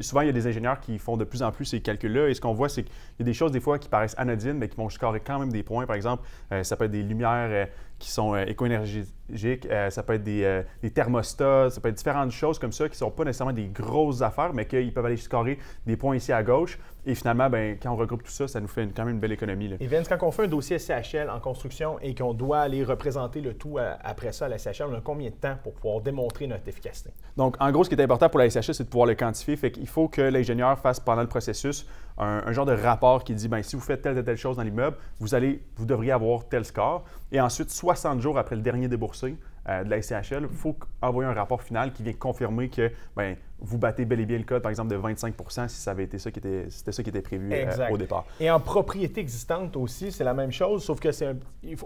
souvent, 0.00 0.22
il 0.22 0.26
y 0.28 0.30
a 0.30 0.32
des 0.32 0.46
ingénieurs 0.46 0.80
qui 0.80 0.98
font 0.98 1.18
de 1.18 1.24
plus 1.24 1.42
en 1.42 1.52
plus 1.52 1.66
ces 1.66 1.80
calculs-là. 1.82 2.28
Et 2.30 2.34
ce 2.34 2.40
qu'on 2.40 2.54
voit, 2.54 2.70
c'est 2.70 2.84
qu'il 2.84 2.92
y 3.18 3.22
a 3.22 3.26
des 3.26 3.34
choses, 3.34 3.52
des 3.52 3.60
fois, 3.60 3.78
qui 3.78 3.90
paraissent 3.90 4.14
anodines, 4.16 4.54
mais 4.54 4.68
qui 4.70 4.76
vont 4.76 4.88
scorer 4.88 5.20
quand 5.20 5.38
même 5.38 5.52
des 5.52 5.62
points. 5.62 5.84
Par 5.84 5.96
exemple, 5.96 6.22
euh, 6.52 6.62
ça 6.62 6.76
peut 6.76 6.84
être 6.86 6.90
des 6.90 7.02
lumières 7.02 7.48
euh, 7.50 7.66
qui 7.98 8.10
sont 8.10 8.34
euh, 8.34 8.44
éco-énergétiques, 8.46 9.66
euh, 9.66 9.90
ça 9.90 10.02
peut 10.02 10.14
être 10.14 10.22
des, 10.22 10.44
euh, 10.44 10.62
des 10.82 10.90
thermostats, 10.90 11.70
ça 11.70 11.80
peut 11.80 11.88
être 11.88 11.96
différentes 11.96 12.32
choses 12.32 12.58
comme 12.58 12.72
ça 12.72 12.88
qui 12.88 12.94
ne 12.94 12.96
sont 12.96 13.10
pas 13.10 13.24
nécessairement 13.24 13.52
des 13.52 13.68
grosses 13.68 14.22
affaires, 14.22 14.52
mais 14.52 14.66
qu'ils 14.66 14.92
peuvent 14.92 15.06
aller 15.06 15.16
scorer 15.16 15.58
des 15.86 15.96
points 15.96 16.16
ici 16.16 16.32
à 16.32 16.42
gauche. 16.42 16.78
Et 17.06 17.14
finalement, 17.14 17.50
ben, 17.50 17.76
quand 17.82 17.92
on 17.92 17.96
regroupe 17.96 18.22
tout 18.22 18.30
ça, 18.30 18.48
ça 18.48 18.60
nous 18.60 18.66
fait 18.68 18.84
une- 18.84 18.92
quand 18.92 19.04
même 19.04 19.14
une 19.14 19.20
belle 19.20 19.32
économie. 19.32 19.68
là. 19.68 19.76
Et 19.80 19.86
Vince, 19.86 20.08
quand 20.08 20.16
on 20.22 20.30
fait 20.30 20.44
un 20.44 20.48
dossier 20.48 20.78
SCHL 20.78 21.28
en 21.28 21.38
construction 21.38 21.98
et 22.00 22.14
qu'on 22.14 22.32
doit 22.32 22.60
aller 22.60 22.82
représenter 22.82 23.40
le 23.42 23.54
tout 23.54 23.76
à- 23.78 23.98
après 24.02 24.32
ça 24.32 24.46
à 24.46 24.48
la 24.48 24.56
SCHL, 24.58 24.86
on 24.90 24.94
a 24.94 25.00
combien 25.02 25.28
de 25.30 25.34
temps 25.34 25.56
pour 25.62 25.74
pouvoir 25.74 26.00
démontrer 26.00 26.46
notre 26.46 26.66
efficacité? 26.68 27.10
Donc, 27.36 27.56
en 27.60 27.70
gros, 27.72 27.84
ce 27.84 27.90
qui 27.90 27.94
est 27.94 28.02
important 28.02 28.28
pour 28.30 28.38
la 28.38 28.46
SHS, 28.48 28.72
c'est 28.72 28.84
de 28.84 28.88
pouvoir 28.88 29.06
le 29.06 29.14
quantifier. 29.14 29.56
Fait 29.56 29.70
qu'il 29.70 29.86
faut 29.86 30.08
que 30.08 30.22
l'ingénieur 30.22 30.78
fasse 30.78 30.98
pendant 31.00 31.22
le 31.22 31.28
processus 31.28 31.86
un, 32.16 32.42
un 32.46 32.52
genre 32.52 32.64
de 32.66 32.72
rapport 32.74 33.22
qui 33.24 33.34
dit 33.34 33.48
ben, 33.48 33.62
si 33.62 33.76
vous 33.76 33.82
faites 33.82 34.00
telle 34.02 34.16
et 34.16 34.24
telle 34.24 34.36
chose 34.36 34.56
dans 34.56 34.62
l'immeuble, 34.62 34.96
vous, 35.20 35.34
allez, 35.34 35.60
vous 35.76 35.84
devriez 35.84 36.12
avoir 36.12 36.48
tel 36.48 36.64
score. 36.64 37.04
Et 37.32 37.40
ensuite, 37.40 37.70
60 37.70 38.20
jours 38.20 38.38
après 38.38 38.56
le 38.56 38.62
dernier 38.62 38.88
déboursé, 38.88 39.36
de 39.66 39.88
la 39.88 40.02
SCHL, 40.02 40.46
il 40.50 40.56
faut 40.56 40.76
envoyer 41.00 41.30
un 41.30 41.34
rapport 41.34 41.62
final 41.62 41.92
qui 41.92 42.02
vient 42.02 42.12
confirmer 42.12 42.68
que 42.68 42.90
ben, 43.16 43.36
vous 43.60 43.78
battez 43.78 44.04
bel 44.04 44.20
et 44.20 44.26
bien 44.26 44.36
le 44.36 44.44
code, 44.44 44.60
par 44.60 44.70
exemple, 44.70 44.90
de 44.90 44.96
25 44.96 45.34
si 45.68 45.76
ça 45.76 45.92
avait 45.92 46.04
été 46.04 46.18
ça 46.18 46.30
qui 46.30 46.38
était, 46.38 46.66
c'était 46.68 46.92
ça 46.92 47.02
qui 47.02 47.08
était 47.08 47.22
prévu 47.22 47.50
au 47.90 47.96
départ. 47.96 48.26
Et 48.40 48.50
en 48.50 48.60
propriété 48.60 49.20
existante 49.20 49.76
aussi, 49.76 50.12
c'est 50.12 50.24
la 50.24 50.34
même 50.34 50.52
chose, 50.52 50.84
sauf 50.84 51.00
que 51.00 51.12
c'est 51.12 51.34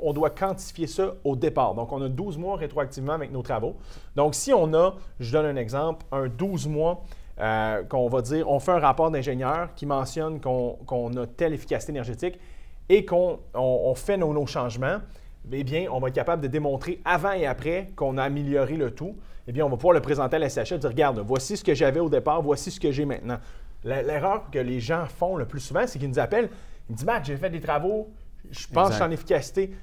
on 0.02 0.12
doit 0.12 0.30
quantifier 0.30 0.87
ça 0.87 1.14
au 1.25 1.37
départ. 1.37 1.75
Donc, 1.75 1.92
on 1.92 2.02
a 2.02 2.08
12 2.08 2.38
mois 2.38 2.56
rétroactivement 2.56 3.12
avec 3.12 3.30
nos 3.30 3.42
travaux. 3.42 3.76
Donc, 4.16 4.35
si 4.35 4.52
on 4.52 4.75
a, 4.75 4.97
je 5.20 5.32
donne 5.32 5.47
un 5.47 5.56
exemple, 5.56 6.04
un 6.11 6.26
12 6.28 6.66
mois 6.68 7.04
euh, 7.40 7.85
qu'on 7.85 8.08
va 8.08 8.20
dire, 8.23 8.50
on 8.50 8.58
fait 8.58 8.73
un 8.73 8.80
rapport 8.80 9.11
d'ingénieur 9.11 9.68
qui 9.76 9.87
mentionne 9.87 10.40
qu'on 10.40 11.16
a 11.16 11.26
telle 11.26 11.52
efficacité 11.52 11.92
énergétique 11.92 12.38
et 12.88 13.04
qu'on 13.04 13.38
fait 13.94 14.16
nos, 14.16 14.47
changements, 14.47 14.99
eh 15.50 15.64
bien, 15.64 15.87
on 15.90 15.99
va 15.99 16.09
être 16.09 16.14
capable 16.14 16.42
de 16.42 16.49
démontrer 16.49 17.00
avant 17.04 17.33
et 17.33 17.47
après 17.47 17.88
qu'on 17.97 18.18
a 18.18 18.25
amélioré 18.25 18.76
le 18.76 18.90
tout. 18.90 19.16
Eh 19.47 19.52
bien, 19.52 19.64
on 19.64 19.71
va 19.71 19.76
pouvoir 19.76 19.95
le 19.95 20.00
présenter 20.00 20.37
à 20.37 20.38
la 20.38 20.49
SHL 20.49 20.75
et 20.75 20.78
dire, 20.78 20.90
regarde, 20.90 21.18
voici 21.26 21.57
ce 21.57 21.64
que 21.64 21.75
j'avais 21.75 22.00
au 22.00 22.11
départ, 22.11 22.42
voici 22.42 22.71
ce 22.71 22.78
que 22.78 22.92
j'ai 22.92 23.07
maintenant. 23.07 23.38
L'erreur 23.85 24.50
que 24.50 24.59
les 24.59 24.80
gens 24.80 25.07
font 25.07 25.37
le 25.37 25.47
plus 25.47 25.61
souvent, 25.61 25.87
c'est 25.87 25.99
qu'ils 25.99 26.11
nous 26.11 26.18
appellent, 26.18 26.50
ils 26.88 26.92
me 26.92 26.97
disent, 26.97 27.07
Matt, 27.07 27.25
j'ai 27.25 27.37
fait 27.37 27.50
des 27.50 27.61
travaux, 27.61 28.09
je 28.50 28.66
pense 28.66 28.88
que 28.88 28.92
je 28.92 28.97
suis 28.97 29.04
en 29.04 29.11
efficacité. 29.11 29.75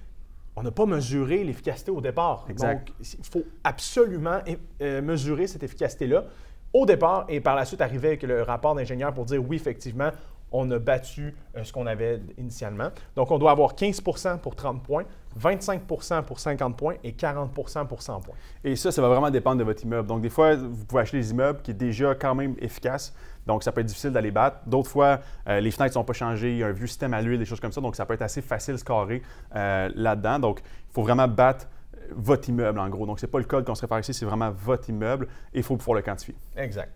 On 0.55 0.63
n'a 0.63 0.71
pas 0.71 0.85
mesuré 0.85 1.43
l'efficacité 1.43 1.91
au 1.91 1.99
départ. 1.99 2.45
Donc, 2.47 2.93
il 2.99 3.25
faut 3.25 3.43
absolument 3.63 4.39
euh, 4.81 5.01
mesurer 5.01 5.47
cette 5.47 5.63
efficacité-là 5.63 6.25
au 6.71 6.85
départ 6.85 7.25
et 7.29 7.39
par 7.39 7.55
la 7.55 7.65
suite 7.65 7.81
arriver 7.81 8.09
avec 8.09 8.23
le 8.23 8.41
rapport 8.43 8.75
d'ingénieur 8.75 9.13
pour 9.13 9.25
dire 9.25 9.41
oui, 9.43 9.55
effectivement, 9.55 10.11
on 10.51 10.69
a 10.71 10.79
battu 10.79 11.35
euh, 11.55 11.63
ce 11.63 11.73
qu'on 11.73 11.85
avait 11.85 12.21
initialement. 12.37 12.89
Donc, 13.15 13.31
on 13.31 13.37
doit 13.37 13.51
avoir 13.51 13.75
15% 13.75 14.39
pour 14.39 14.55
30 14.55 14.83
points, 14.83 15.03
25% 15.39 16.23
pour 16.23 16.39
50 16.39 16.77
points 16.77 16.95
et 17.03 17.11
40% 17.11 17.87
pour 17.87 18.01
100 18.01 18.21
points. 18.21 18.35
Et 18.63 18.75
ça, 18.75 18.91
ça 18.91 19.01
va 19.01 19.09
vraiment 19.09 19.29
dépendre 19.29 19.57
de 19.57 19.63
votre 19.63 19.83
immeuble. 19.83 20.07
Donc, 20.07 20.21
des 20.21 20.29
fois, 20.29 20.55
vous 20.55 20.85
pouvez 20.85 21.01
acheter 21.01 21.17
des 21.17 21.31
immeubles 21.31 21.61
qui 21.61 21.71
sont 21.71 21.77
déjà 21.77 22.15
quand 22.15 22.35
même 22.35 22.55
efficaces. 22.59 23.13
Donc, 23.45 23.63
ça 23.63 23.71
peut 23.71 23.81
être 23.81 23.87
difficile 23.87 24.11
d'aller 24.11 24.31
battre. 24.31 24.57
D'autres 24.65 24.89
fois, 24.89 25.19
euh, 25.47 25.59
les 25.59 25.71
fenêtres 25.71 25.91
ne 25.91 26.01
sont 26.01 26.03
pas 26.03 26.13
changées, 26.13 26.51
il 26.51 26.57
y 26.57 26.63
a 26.63 26.67
un 26.67 26.71
vieux 26.71 26.87
système 26.87 27.13
à 27.13 27.21
l'huile, 27.21 27.39
des 27.39 27.45
choses 27.45 27.59
comme 27.59 27.71
ça. 27.71 27.81
Donc, 27.81 27.95
ça 27.95 28.05
peut 28.05 28.13
être 28.13 28.21
assez 28.21 28.41
facile 28.41 28.75
de 28.75 28.79
scorer 28.79 29.21
euh, 29.55 29.89
là-dedans. 29.93 30.39
Donc, 30.39 30.61
il 30.63 30.93
faut 30.93 31.03
vraiment 31.03 31.27
battre 31.27 31.67
votre 32.11 32.47
immeuble, 32.49 32.79
en 32.79 32.89
gros. 32.89 33.05
Donc, 33.05 33.19
ce 33.19 33.25
n'est 33.25 33.31
pas 33.31 33.39
le 33.39 33.45
code 33.45 33.65
qu'on 33.65 33.75
se 33.75 33.81
réfère 33.81 33.99
ici, 33.99 34.13
c'est 34.13 34.25
vraiment 34.25 34.51
votre 34.51 34.89
immeuble 34.89 35.27
et 35.53 35.59
il 35.59 35.63
faut 35.63 35.75
pouvoir 35.75 35.97
le 35.97 36.01
quantifier. 36.01 36.35
Exact. 36.55 36.91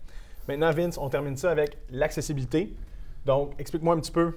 Maintenant, 0.48 0.70
Vince, 0.72 0.98
on 0.98 1.08
termine 1.08 1.36
ça 1.36 1.50
avec 1.50 1.76
l'accessibilité. 1.90 2.74
Donc, 3.24 3.52
explique-moi 3.58 3.94
un 3.94 4.00
petit 4.00 4.12
peu 4.12 4.34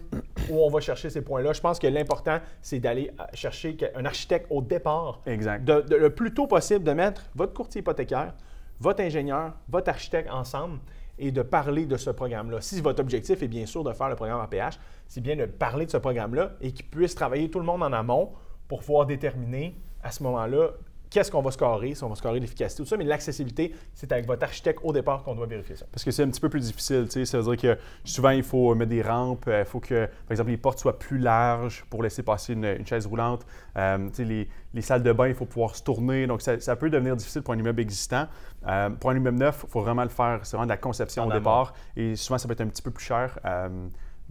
où 0.50 0.62
on 0.62 0.70
va 0.70 0.80
chercher 0.82 1.10
ces 1.10 1.22
points-là. 1.22 1.54
Je 1.54 1.62
pense 1.62 1.80
que 1.80 1.88
l'important, 1.88 2.40
c'est 2.62 2.80
d'aller 2.80 3.12
chercher 3.34 3.78
un 3.96 4.06
architecte 4.06 4.48
au 4.50 4.62
départ. 4.62 5.22
Exact. 5.26 5.64
De, 5.64 5.96
le 5.96 6.10
plus 6.10 6.34
tôt 6.34 6.48
possible 6.48 6.84
de 6.84 6.92
mettre 6.92 7.24
votre 7.36 7.54
courtier 7.54 7.80
hypothécaire, 7.80 8.34
votre 8.80 9.02
ingénieur, 9.02 9.54
votre 9.70 9.90
architecte 9.90 10.30
ensemble 10.30 10.80
et 11.18 11.32
de 11.32 11.42
parler 11.42 11.86
de 11.86 11.96
ce 11.96 12.10
programme-là. 12.10 12.60
Si 12.60 12.82
votre 12.82 13.00
objectif 13.00 13.42
est 13.42 13.48
bien 13.48 13.66
sûr 13.66 13.84
de 13.84 13.94
faire 13.94 14.10
le 14.10 14.16
programme 14.16 14.42
APH, 14.42 14.78
c'est 15.08 15.22
bien 15.22 15.36
de 15.36 15.46
parler 15.46 15.86
de 15.86 15.92
ce 15.92 15.98
programme-là 15.98 16.54
et 16.60 16.72
qu'il 16.72 16.88
puisse 16.88 17.16
travailler 17.16 17.50
tout 17.50 17.60
le 17.60 17.66
monde 17.66 17.84
en 17.84 17.94
amont 17.94 18.32
pour 18.68 18.80
pouvoir 18.80 19.06
déterminer 19.06 19.78
à 20.02 20.12
ce 20.12 20.24
moment-là, 20.24 20.72
qu'est-ce 21.14 21.30
qu'on 21.30 21.44
va 21.44 21.52
scorer, 21.52 21.94
si 21.94 22.04
on 22.04 22.10
va 22.10 22.16
scorer 22.16 22.40
l'efficacité, 22.40 22.82
tout 22.82 22.90
ça, 22.90 22.98
mais 22.98 23.04
l'accessibilité, 23.04 23.74
c'est 23.94 24.12
avec 24.12 24.26
votre 24.26 24.44
architecte 24.44 24.80
au 24.84 24.92
départ 24.92 25.24
qu'on 25.24 25.36
doit 25.36 25.46
vérifier 25.46 25.76
ça. 25.76 25.86
Parce 25.92 26.04
que 26.04 26.10
c'est 26.10 26.24
un 26.24 26.28
petit 26.28 26.42
peu 26.42 26.50
plus 26.50 26.62
difficile, 26.62 27.06
tu 27.06 27.12
sais, 27.12 27.26
ça 27.26 27.40
veut 27.40 27.56
dire 27.56 27.76
que 27.76 27.82
souvent, 28.04 28.32
il 28.32 28.42
faut 28.42 28.74
mettre 28.74 28.90
des 28.90 29.04
rampes, 29.04 29.46
il 29.48 29.64
faut 29.64 29.80
que, 29.80 30.06
par 30.06 30.32
exemple, 30.32 30.50
les 30.50 30.58
portes 30.58 30.80
soient 30.80 30.98
plus 30.98 31.20
larges 31.20 31.86
pour 31.92 32.02
laisser 32.02 32.24
passer 32.24 32.54
une, 32.54 32.86
chaise 32.88 33.06
roulante. 33.06 33.46
Euh, 33.78 34.10
tu 34.10 34.16
sais, 34.16 34.24
les, 34.26 34.50
les, 34.74 34.82
salles 34.82 35.04
de 35.04 35.14
bain, 35.14 35.28
il 35.28 35.36
faut 35.36 35.46
pouvoir 35.46 35.76
se 35.76 35.84
tourner, 35.84 36.26
donc 36.26 36.42
ça, 36.42 36.76
peut 36.76 36.90
devenir 36.90 37.16
difficile 37.16 37.44
pour 37.44 37.54
un 37.54 37.60
immeuble 37.60 37.82
existant. 37.82 38.26
Euh, 38.68 38.90
pour 38.90 39.12
un 39.12 39.16
immeuble 39.16 39.38
neuf, 39.38 39.62
il 39.68 39.70
faut 39.70 39.82
vraiment 39.82 40.04
le 40.04 40.10
faire, 40.10 40.40
c'est 40.44 40.58
vraiment 40.58 40.66
de 40.66 40.72
la 40.72 40.78
conception 40.78 41.28
au 41.28 41.32
départ, 41.32 41.76
et 41.96 42.16
souvent, 42.16 42.40
ça 42.40 42.48
peut 42.48 42.54
être 42.54 42.62
un 42.62 42.68
petit 42.68 42.82
peu 42.82 42.92
plus 42.92 43.06
cher 43.06 43.38
euh, 43.46 43.70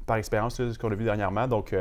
par 0.06 0.16
expérience, 0.16 0.56
ce 0.56 0.78
qu'on 0.78 0.90
a 0.90 0.94
vu 0.94 1.04
dernièrement, 1.04 1.46
donc 1.46 1.74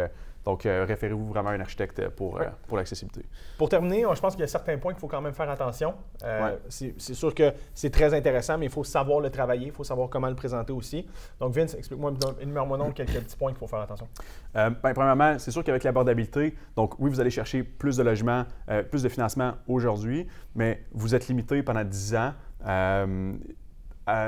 donc, 0.45 0.65
euh, 0.65 0.85
référez-vous 0.87 1.27
vraiment 1.27 1.49
à 1.49 1.53
un 1.53 1.59
architecte 1.59 2.09
pour, 2.09 2.39
euh, 2.39 2.45
pour 2.67 2.77
l'accessibilité. 2.77 3.25
Pour 3.57 3.69
terminer, 3.69 4.05
je 4.13 4.19
pense 4.19 4.33
qu'il 4.33 4.41
y 4.41 4.43
a 4.43 4.47
certains 4.47 4.77
points 4.77 4.93
qu'il 4.93 4.99
faut 4.99 5.07
quand 5.07 5.21
même 5.21 5.33
faire 5.33 5.49
attention. 5.49 5.93
Euh, 6.23 6.57
c'est 6.67 7.13
sûr 7.13 7.35
que 7.35 7.53
c'est 7.75 7.91
très 7.91 8.13
intéressant, 8.13 8.57
mais 8.57 8.65
il 8.65 8.71
faut 8.71 8.83
savoir 8.83 9.19
le 9.19 9.29
travailler, 9.29 9.67
il 9.67 9.71
faut 9.71 9.83
savoir 9.83 10.09
comment 10.09 10.29
le 10.29 10.35
présenter 10.35 10.73
aussi. 10.73 11.05
Donc, 11.39 11.53
Vince, 11.53 11.75
explique-moi, 11.75 12.13
énumère-moi 12.41 12.77
donc 12.77 12.95
quelques 12.95 13.19
petits 13.19 13.37
points 13.37 13.51
qu'il 13.51 13.59
faut 13.59 13.67
faire 13.67 13.81
attention. 13.81 14.07
Ben, 14.53 14.73
premièrement, 14.81 15.37
c'est 15.37 15.51
sûr 15.51 15.63
qu'avec 15.63 15.83
l'abordabilité, 15.83 16.55
donc 16.75 16.99
oui, 16.99 17.09
vous 17.09 17.19
allez 17.19 17.29
chercher 17.29 17.63
plus 17.63 17.97
de 17.97 18.03
logements, 18.03 18.45
plus 18.89 19.03
de 19.03 19.09
financement 19.09 19.53
aujourd'hui, 19.67 20.27
mais 20.55 20.83
vous 20.91 21.13
êtes 21.13 21.27
limité 21.27 21.61
pendant 21.61 21.83
10 21.83 22.15
ans. 22.15 22.33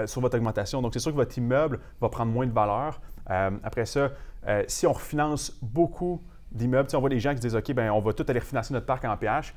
sur 0.06 0.22
votre 0.22 0.38
augmentation. 0.38 0.82
Donc, 0.82 0.94
c'est 0.94 1.00
sûr 1.00 1.12
que 1.12 1.18
votre 1.18 1.38
immeuble 1.38 1.80
va 2.00 2.10
prendre 2.10 2.32
moins 2.32 2.46
de 2.46 2.54
valeur. 2.54 3.02
Après 3.28 3.86
ça, 3.86 4.12
euh, 4.48 4.64
si 4.68 4.86
on 4.86 4.94
refinance 4.94 5.58
beaucoup 5.62 6.22
d'immeubles, 6.52 6.90
si 6.90 6.96
on 6.96 7.00
voit 7.00 7.10
des 7.10 7.20
gens 7.20 7.32
qui 7.32 7.38
se 7.38 7.42
disent 7.42 7.56
OK, 7.56 7.72
ben, 7.74 7.90
on 7.92 8.00
va 8.00 8.14
tout 8.14 8.26
aller 8.28 8.40
refinancer 8.40 8.74
notre 8.74 8.86
parc 8.86 9.06
en 9.06 9.16
PH, 9.18 9.54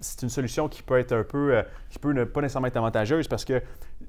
c'est 0.00 0.22
une 0.22 0.30
solution 0.30 0.68
qui 0.68 0.82
peut 0.82 0.98
être 0.98 1.12
un 1.12 1.24
peu, 1.24 1.56
euh, 1.56 1.62
qui 1.90 1.98
peut 1.98 2.12
ne 2.12 2.24
pas 2.24 2.40
nécessairement 2.40 2.68
être 2.68 2.76
avantageuse 2.76 3.28
parce 3.28 3.44
que 3.44 3.62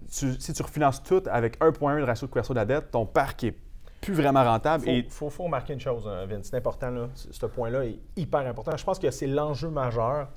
si 0.07 0.53
tu 0.53 0.61
refinances 0.61 1.03
tout 1.03 1.23
avec 1.29 1.59
1,1 1.59 1.99
de 1.99 2.05
ratio 2.05 2.27
de 2.27 2.31
couverture 2.31 2.53
de 2.53 2.59
la 2.59 2.65
dette, 2.65 2.91
ton 2.91 3.05
parc 3.05 3.43
est 3.43 3.55
plus 3.99 4.13
vraiment 4.13 4.43
rentable. 4.43 4.87
Il 4.87 5.09
faut, 5.09 5.29
remarquer 5.29 5.73
une 5.73 5.79
chose, 5.79 6.07
hein, 6.07 6.25
Vince, 6.25 6.47
c'est 6.49 6.57
important, 6.57 6.89
là, 6.89 7.09
ce 7.13 7.45
point-là 7.45 7.85
est 7.85 7.99
hyper 8.15 8.47
important. 8.47 8.75
Je 8.75 8.83
pense 8.83 8.99
que 8.99 9.11
c'est 9.11 9.27
l'enjeu 9.27 9.69
majeur 9.69 10.29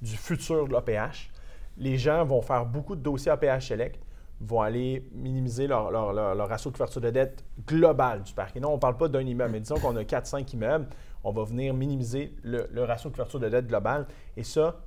du 0.00 0.16
futur 0.16 0.66
de 0.66 0.72
l'APH. 0.72 1.30
Les 1.76 1.98
gens 1.98 2.24
vont 2.24 2.40
faire 2.40 2.64
beaucoup 2.64 2.96
de 2.96 3.02
dossiers 3.02 3.32
APH 3.32 3.60
Select 3.60 4.00
vont 4.42 4.60
aller 4.60 5.08
minimiser 5.12 5.66
leur, 5.66 6.48
ratio 6.48 6.70
de 6.70 6.76
couverture 6.76 7.00
de 7.00 7.10
dette 7.10 7.44
global 7.66 8.22
du 8.22 8.34
parc. 8.34 8.56
Et 8.56 8.60
non, 8.60 8.70
on 8.70 8.74
ne 8.74 8.80
parle 8.80 8.96
pas 8.96 9.08
d'un 9.08 9.20
immeuble, 9.20 9.52
mais 9.52 9.60
disons 9.60 9.76
qu'on 9.76 9.96
a 9.96 10.02
4-5 10.02 10.52
immeubles, 10.54 10.86
on 11.24 11.30
va 11.30 11.44
venir 11.44 11.72
minimiser 11.72 12.34
le, 12.42 12.66
ratio 12.84 13.10
de 13.10 13.14
couverture 13.14 13.40
de 13.40 13.48
dette 13.48 13.68
global. 13.68 14.06
Et 14.36 14.42
ça, 14.42 14.80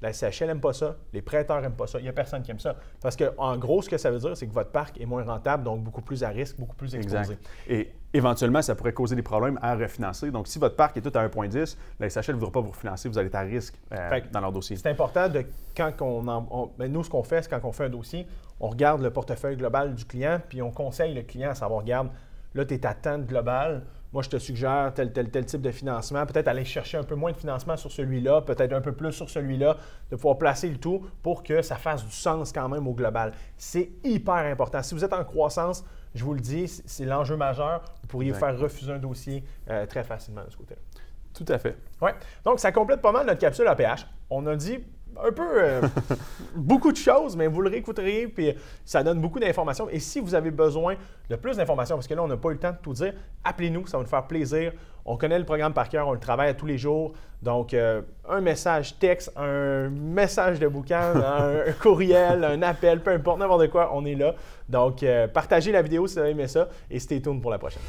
la 0.00 0.12
CHL 0.12 0.46
n'aime 0.46 0.60
pas 0.60 0.72
ça, 0.72 0.96
les 1.12 1.22
prêteurs 1.22 1.60
n'aiment 1.60 1.72
pas 1.72 1.86
ça, 1.86 1.98
il 1.98 2.02
n'y 2.02 2.08
a 2.08 2.12
personne 2.12 2.42
qui 2.42 2.50
aime 2.50 2.58
ça. 2.58 2.76
Parce 3.00 3.16
qu'en 3.16 3.56
gros, 3.56 3.82
ce 3.82 3.88
que 3.88 3.98
ça 3.98 4.10
veut 4.10 4.18
dire, 4.18 4.36
c'est 4.36 4.46
que 4.46 4.52
votre 4.52 4.70
parc 4.70 5.00
est 5.00 5.06
moins 5.06 5.24
rentable, 5.24 5.64
donc 5.64 5.82
beaucoup 5.82 6.02
plus 6.02 6.22
à 6.22 6.28
risque, 6.28 6.58
beaucoup 6.58 6.76
plus 6.76 6.94
exposé. 6.94 7.38
Et 7.68 7.92
éventuellement, 8.12 8.62
ça 8.62 8.74
pourrait 8.74 8.92
causer 8.92 9.16
des 9.16 9.22
problèmes 9.22 9.58
à 9.62 9.74
refinancer. 9.76 10.30
Donc, 10.30 10.48
si 10.48 10.58
votre 10.58 10.76
parc 10.76 10.96
est 10.96 11.00
tout 11.00 11.16
à 11.16 11.26
1,10, 11.26 11.76
la 11.98 12.08
SHL 12.08 12.34
ne 12.34 12.40
voudra 12.40 12.52
pas 12.52 12.60
vous 12.60 12.70
refinancer, 12.70 13.08
vous 13.08 13.18
allez 13.18 13.28
être 13.28 13.34
à 13.36 13.40
risque 13.40 13.74
euh, 13.92 14.20
dans 14.32 14.40
leur 14.40 14.52
dossier. 14.52 14.76
C'est 14.76 14.88
important 14.88 15.28
de, 15.28 15.44
quand 15.76 15.92
on, 16.00 16.70
ben, 16.78 16.90
nous, 16.90 17.04
ce 17.04 17.10
qu'on 17.10 17.22
fait, 17.22 17.42
c'est 17.42 17.50
quand 17.50 17.60
on 17.64 17.72
fait 17.72 17.84
un 17.84 17.90
dossier, 17.90 18.26
on 18.60 18.68
regarde 18.68 19.02
le 19.02 19.10
portefeuille 19.10 19.56
global 19.56 19.94
du 19.94 20.04
client, 20.04 20.40
puis 20.48 20.62
on 20.62 20.70
conseille 20.70 21.14
le 21.14 21.22
client 21.22 21.50
à 21.50 21.54
savoir, 21.54 21.80
regarde, 21.80 22.10
là, 22.54 22.64
tu 22.64 22.74
es 22.74 22.86
à 22.86 22.94
temps 22.94 23.18
global, 23.18 23.82
moi, 24.12 24.24
je 24.24 24.28
te 24.28 24.38
suggère 24.38 24.92
tel, 24.92 25.12
tel, 25.12 25.30
tel 25.30 25.44
type 25.44 25.62
de 25.62 25.70
financement. 25.70 26.26
Peut-être 26.26 26.48
aller 26.48 26.64
chercher 26.64 26.98
un 26.98 27.04
peu 27.04 27.14
moins 27.14 27.30
de 27.30 27.36
financement 27.36 27.76
sur 27.76 27.92
celui-là, 27.92 28.40
peut-être 28.40 28.72
un 28.72 28.80
peu 28.80 28.92
plus 28.92 29.12
sur 29.12 29.30
celui-là, 29.30 29.76
de 30.10 30.16
pouvoir 30.16 30.36
placer 30.36 30.68
le 30.68 30.78
tout 30.78 31.06
pour 31.22 31.44
que 31.44 31.62
ça 31.62 31.76
fasse 31.76 32.04
du 32.04 32.12
sens 32.12 32.52
quand 32.52 32.68
même 32.68 32.88
au 32.88 32.92
global. 32.92 33.32
C'est 33.56 33.90
hyper 34.02 34.34
important. 34.34 34.82
Si 34.82 34.94
vous 34.94 35.04
êtes 35.04 35.12
en 35.12 35.24
croissance, 35.24 35.84
je 36.14 36.24
vous 36.24 36.34
le 36.34 36.40
dis, 36.40 36.66
c'est 36.66 37.04
l'enjeu 37.04 37.36
majeur. 37.36 37.84
Vous 38.02 38.08
pourriez 38.08 38.32
faire 38.32 38.58
refuser 38.58 38.92
un 38.92 38.98
dossier 38.98 39.44
euh, 39.68 39.86
très 39.86 40.02
facilement 40.02 40.44
de 40.44 40.50
ce 40.50 40.56
côté-là. 40.56 40.80
Tout 41.32 41.44
à 41.46 41.58
fait. 41.58 41.76
Oui. 42.02 42.10
Donc, 42.44 42.58
ça 42.58 42.72
complète 42.72 43.00
pas 43.00 43.12
mal 43.12 43.26
notre 43.26 43.38
capsule 43.38 43.68
APH. 43.68 44.06
On 44.28 44.44
a 44.48 44.56
dit 44.56 44.80
un 45.22 45.32
peu 45.32 45.48
euh, 45.62 45.80
beaucoup 46.54 46.92
de 46.92 46.96
choses, 46.96 47.36
mais 47.36 47.46
vous 47.46 47.60
le 47.62 47.70
réécouterez, 47.70 48.26
puis 48.34 48.54
ça 48.84 49.02
donne 49.02 49.20
beaucoup 49.20 49.38
d'informations. 49.38 49.88
Et 49.88 49.98
si 49.98 50.20
vous 50.20 50.34
avez 50.34 50.50
besoin 50.50 50.96
de 51.28 51.36
plus 51.36 51.56
d'informations, 51.56 51.96
parce 51.96 52.06
que 52.06 52.14
là, 52.14 52.22
on 52.22 52.28
n'a 52.28 52.36
pas 52.36 52.50
eu 52.50 52.54
le 52.54 52.58
temps 52.58 52.72
de 52.72 52.78
tout 52.82 52.92
dire, 52.92 53.14
appelez-nous, 53.44 53.86
ça 53.86 53.96
va 53.96 54.02
nous 54.02 54.08
faire 54.08 54.26
plaisir. 54.26 54.72
On 55.04 55.16
connaît 55.16 55.38
le 55.38 55.44
programme 55.44 55.72
par 55.72 55.88
cœur, 55.88 56.06
on 56.08 56.12
le 56.12 56.20
travaille 56.20 56.50
à 56.50 56.54
tous 56.54 56.66
les 56.66 56.78
jours. 56.78 57.12
Donc, 57.42 57.72
euh, 57.72 58.02
un 58.28 58.40
message 58.40 58.98
texte, 58.98 59.32
un 59.36 59.88
message 59.88 60.58
de 60.58 60.68
boucan, 60.68 61.14
un 61.14 61.72
courriel, 61.80 62.44
un 62.44 62.60
appel, 62.62 63.00
peu 63.00 63.10
importe, 63.10 63.38
n'importe 63.38 63.70
quoi, 63.70 63.90
on 63.94 64.04
est 64.04 64.14
là. 64.14 64.34
Donc, 64.68 65.02
euh, 65.02 65.26
partagez 65.26 65.72
la 65.72 65.82
vidéo 65.82 66.06
si 66.06 66.14
vous 66.14 66.20
avez 66.20 66.30
aimé 66.30 66.48
ça 66.48 66.68
et 66.90 66.98
stay 66.98 67.20
tuned 67.20 67.40
pour 67.40 67.50
la 67.50 67.58
prochaine. 67.58 67.82